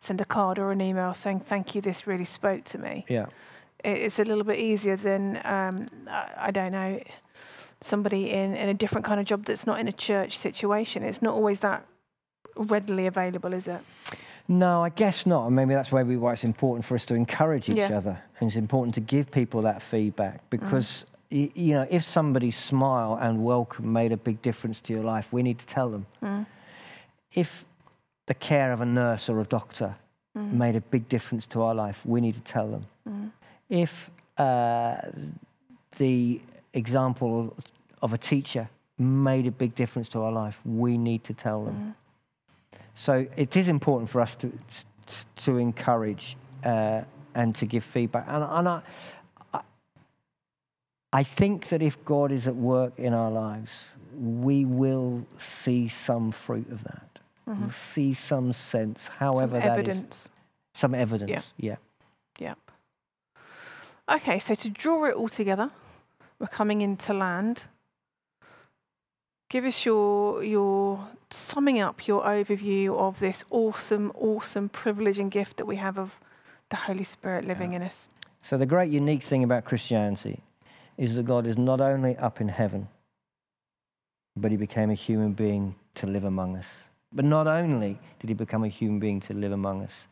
send 0.01 0.21
a 0.21 0.25
card 0.25 0.59
or 0.59 0.73
an 0.73 0.81
email 0.81 1.15
saying, 1.15 1.41
Thank 1.41 1.75
you, 1.75 1.81
this 1.81 2.07
really 2.07 2.25
spoke 2.25 2.65
to 2.65 2.79
me. 2.79 3.05
Yeah. 3.09 3.27
It's 3.83 4.19
a 4.19 4.25
little 4.25 4.45
bit 4.45 4.59
easier 4.59 4.97
than, 4.97 5.41
um, 5.45 5.89
I 6.09 6.51
don't 6.51 6.73
know, 6.73 7.01
somebody 7.81 8.31
in, 8.31 8.55
in 8.55 8.69
a 8.69 8.75
different 8.75 9.07
kind 9.07 9.19
of 9.21 9.27
job 9.27 9.47
that's 9.47 9.67
not 9.67 9.81
in 9.81 9.89
a 9.89 9.93
church 9.93 10.37
situation. 10.39 11.03
It's 11.03 11.23
not 11.23 11.35
always 11.35 11.61
that 11.61 11.87
readily 12.57 13.07
available, 13.07 13.55
is 13.55 13.69
it? 13.69 13.81
No, 14.49 14.83
I 14.85 14.89
guess 14.91 15.27
not. 15.27 15.47
And 15.47 15.57
maybe 15.57 15.73
that's 15.75 15.93
why 15.93 16.03
it's 16.03 16.45
important 16.45 16.85
for 16.85 16.95
us 16.95 17.07
to 17.07 17.15
encourage 17.15 17.69
each 17.71 17.77
Yeah. 17.77 17.97
other. 17.97 18.21
And 18.41 18.49
it's 18.49 18.57
important 18.57 18.95
to 18.97 19.01
give 19.01 19.31
people 19.31 19.63
that 19.63 19.81
feedback 19.81 20.41
because, 20.51 21.07
y 21.31 21.51
you 21.55 21.75
know, 21.75 21.87
if 21.91 22.03
somebody's 22.03 22.57
smile 22.57 23.19
and 23.21 23.45
welcome 23.45 23.93
made 23.93 24.13
a 24.13 24.17
big 24.17 24.43
difference 24.43 24.81
to 24.81 24.93
your 24.93 25.05
life, 25.05 25.29
we 25.33 25.43
need 25.43 25.59
to 25.59 25.67
tell 25.67 25.89
them. 25.91 26.07
Mm. 26.23 26.47
If 27.35 27.65
the 28.27 28.35
care 28.35 28.73
of 28.73 28.81
a 28.81 28.87
nurse 28.87 29.29
or 29.29 29.41
a 29.41 29.45
doctor 29.45 29.95
Mm. 30.37 30.53
made 30.53 30.77
a 30.77 30.81
big 30.81 31.09
difference 31.09 31.45
to 31.47 31.63
our 31.63 31.75
life, 31.75 31.99
we 32.05 32.21
need 32.21 32.35
to 32.35 32.53
tell 32.53 32.69
them. 32.69 32.87
Mm. 33.09 33.31
If 33.69 34.11
uh, 34.39 34.97
the 35.99 36.41
example 36.73 37.53
of 38.01 38.13
a 38.13 38.19
teacher 38.19 38.69
made 38.99 39.47
a 39.49 39.51
big 39.51 39.75
difference 39.75 40.09
to 40.11 40.23
our 40.23 40.31
life, 40.31 40.61
we 40.65 40.97
need 40.97 41.25
to 41.25 41.35
tell 41.35 41.65
them. 41.65 41.75
Mm. 42.75 42.81
So 42.95 43.27
it 43.37 43.57
is 43.57 43.69
important 43.69 44.09
for 44.09 44.21
us 44.21 44.37
to 44.37 44.53
to 45.37 45.59
encourage 45.59 46.37
uh, 46.65 47.03
and 47.35 47.57
to 47.57 47.67
give 47.67 47.83
feedback. 47.83 48.25
And, 48.29 48.45
and 48.45 48.69
I, 48.69 48.83
I- 51.13 51.25
think 51.25 51.69
that 51.69 51.83
if 51.83 52.03
God 52.05 52.31
is 52.33 52.47
at 52.47 52.57
work 52.57 52.93
in 52.99 53.13
our 53.15 53.31
lives, 53.31 53.87
we 54.19 54.65
will 54.65 55.27
see 55.39 55.89
some 55.89 56.31
fruit 56.33 56.71
of 56.71 56.83
that. 56.85 57.07
We'll 57.47 57.71
see 57.71 58.15
some 58.15 58.53
sense, 58.53 59.09
however 59.09 59.59
Mm-hmm. 59.59 59.67
Some 59.67 59.77
that 59.77 59.81
is. 59.81 59.89
evidence. 59.89 60.29
Some 60.75 60.95
evidence. 60.95 61.31
Yeah. 61.59 61.77
yeah. 62.39 62.47
Yep. 62.49 62.59
Okay, 64.17 64.39
so 64.39 64.55
to 64.55 64.69
draw 64.69 65.05
it 65.07 65.15
all 65.15 65.29
together, 65.29 65.71
we're 66.39 66.47
coming 66.47 66.81
into 66.81 67.13
land. 67.13 67.65
Give 69.49 69.65
us 69.65 69.85
your 69.85 70.45
your 70.45 71.09
summing 71.31 71.81
up 71.81 72.07
your 72.07 72.23
overview 72.23 72.97
of 72.97 73.19
this 73.19 73.43
awesome, 73.51 74.13
awesome 74.15 74.69
privilege 74.69 75.19
and 75.19 75.29
gift 75.31 75.57
that 75.57 75.67
we 75.67 75.77
have 75.77 75.99
of 75.99 76.21
the 76.69 76.77
Holy 76.77 77.03
Spirit 77.05 77.45
living 77.47 77.73
in 77.73 77.83
us. 77.83 78.07
So 78.43 78.57
the 78.57 78.67
great 78.67 78.93
unique 78.93 79.25
thing 79.25 79.43
about 79.43 79.65
Christianity 79.65 80.41
is 81.01 81.15
that 81.15 81.25
God 81.25 81.47
is 81.47 81.57
not 81.57 81.81
only 81.81 82.15
up 82.19 82.43
in 82.43 82.49
heaven, 82.49 82.87
but 84.37 84.51
he 84.51 84.57
became 84.59 84.91
a 84.91 84.95
human 84.95 85.33
being 85.33 85.75
to 85.95 86.07
live 86.07 86.25
among 86.25 86.57
us. 86.57 86.67
But 87.11 87.25
not 87.25 87.47
only 87.47 87.99
did 88.21 88.29
he 88.29 88.35
become 88.35 88.65
a 88.65 88.69
human 88.69 89.01
being 89.01 89.19
to 89.21 89.33
live 89.33 89.53
among 89.53 89.83
us, 89.83 90.07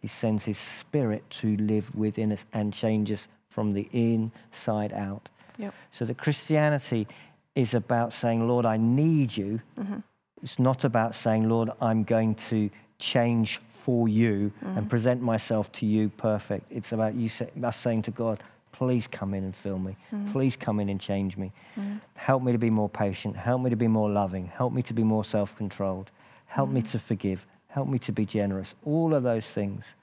he 0.00 0.08
sends 0.08 0.42
his 0.42 0.56
spirit 0.56 1.28
to 1.40 1.58
live 1.58 1.94
within 1.94 2.32
us 2.32 2.46
and 2.54 2.72
change 2.72 3.12
us 3.12 3.28
from 3.50 3.74
the 3.74 3.86
inside 3.92 4.94
out. 4.94 5.28
Yep. 5.58 5.74
So 5.92 6.06
that 6.06 6.16
Christianity 6.16 7.06
is 7.54 7.74
about 7.74 8.14
saying, 8.14 8.48
Lord, 8.48 8.64
I 8.64 8.78
need 8.78 9.36
you. 9.36 9.60
Mhm. 9.78 10.02
It's 10.42 10.58
not 10.58 10.84
about 10.84 11.14
saying, 11.14 11.50
Lord, 11.50 11.68
I'm 11.82 12.02
going 12.02 12.34
to 12.48 12.70
change 12.98 13.60
for 13.72 14.08
you 14.08 14.50
and 14.62 14.88
present 14.88 15.20
myself 15.20 15.70
to 15.72 15.86
you 15.86 16.08
perfect. 16.08 16.64
It's 16.70 16.92
about 16.92 17.14
you 17.14 17.28
say, 17.28 17.50
us 17.62 17.76
saying 17.76 18.02
to 18.02 18.10
God, 18.10 18.42
please 18.72 19.06
come 19.06 19.34
in 19.34 19.44
and 19.44 19.54
fill 19.54 19.78
me. 19.78 19.96
Mm. 20.12 20.32
Please 20.32 20.56
come 20.56 20.80
in 20.80 20.88
and 20.88 21.00
change 21.00 21.36
me. 21.36 21.52
Mm. 21.76 22.00
Help 22.14 22.42
me 22.42 22.52
to 22.52 22.58
be 22.58 22.70
more 22.70 22.88
patient. 22.88 23.36
Help 23.36 23.62
me 23.62 23.70
to 23.70 23.76
be 23.76 23.88
more 23.88 24.10
loving. 24.10 24.46
Help 24.46 24.72
me 24.72 24.82
to 24.82 24.94
be 24.94 25.02
more 25.02 25.24
self 25.24 25.56
controlled. 25.56 26.10
Help 26.46 26.70
me 26.70 26.82
mm. 26.82 26.90
to 26.90 26.98
forgive. 26.98 27.46
Help 27.68 27.88
me 27.88 27.98
to 28.00 28.12
be 28.12 28.26
generous. 28.26 28.74
All 28.84 29.14
of 29.14 29.22
those 29.22 29.46
things. 29.46 29.94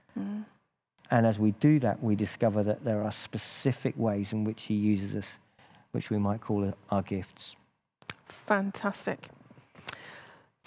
And 1.10 1.25
as 1.25 1.39
we 1.39 1.51
do 1.51 1.80
that, 1.80 2.03
we 2.03 2.15
discover 2.15 2.63
that 2.63 2.84
there 2.84 3.03
are 3.03 3.12
specific 3.12 3.97
ways 3.97 4.34
in 4.34 4.43
which 4.43 4.63
He 4.63 4.73
uses 4.73 5.15
us, 5.15 5.27
which 5.91 6.10
we 6.10 6.17
might 6.17 6.41
call 6.41 6.73
our 6.89 7.01
gifts. 7.01 7.56
Fantastic. 8.27 9.30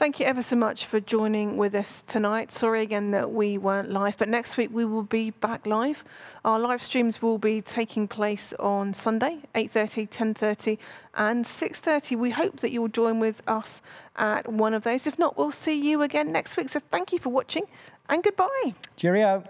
Thank 0.01 0.19
you 0.19 0.25
ever 0.25 0.43
so 0.43 0.57
much 0.57 0.87
for 0.87 0.99
joining 0.99 1.59
with 1.59 1.75
us 1.75 2.03
tonight. 2.07 2.53
Sorry 2.53 2.81
again 2.81 3.11
that 3.11 3.33
we 3.33 3.59
weren't 3.59 3.91
live, 3.91 4.17
but 4.17 4.31
next 4.31 4.57
week 4.57 4.71
we 4.73 4.87
will 4.87 5.03
be 5.03 5.29
back 5.29 5.67
live. 5.67 6.03
Our 6.43 6.59
live 6.59 6.83
streams 6.83 7.21
will 7.21 7.37
be 7.37 7.61
taking 7.61 8.09
place 8.09 8.55
on 8.59 8.95
Sunday, 8.95 9.41
8:30, 9.55 10.07
10:30, 10.07 10.79
and 11.15 11.45
6:30. 11.45 12.17
We 12.17 12.31
hope 12.31 12.61
that 12.61 12.71
you'll 12.73 12.89
join 12.89 13.21
with 13.21 13.43
us 13.47 13.83
at 14.17 14.51
one 14.51 14.73
of 14.73 14.85
those. 14.85 15.07
If 15.07 15.19
not, 15.19 15.37
we'll 15.37 15.53
see 15.53 15.79
you 15.79 16.01
again 16.01 16.33
next 16.33 16.57
week. 16.57 16.71
So 16.71 16.81
thank 16.81 17.13
you 17.13 17.19
for 17.19 17.29
watching 17.29 17.65
and 18.09 18.23
goodbye. 18.23 18.73
Cheerio. 18.97 19.45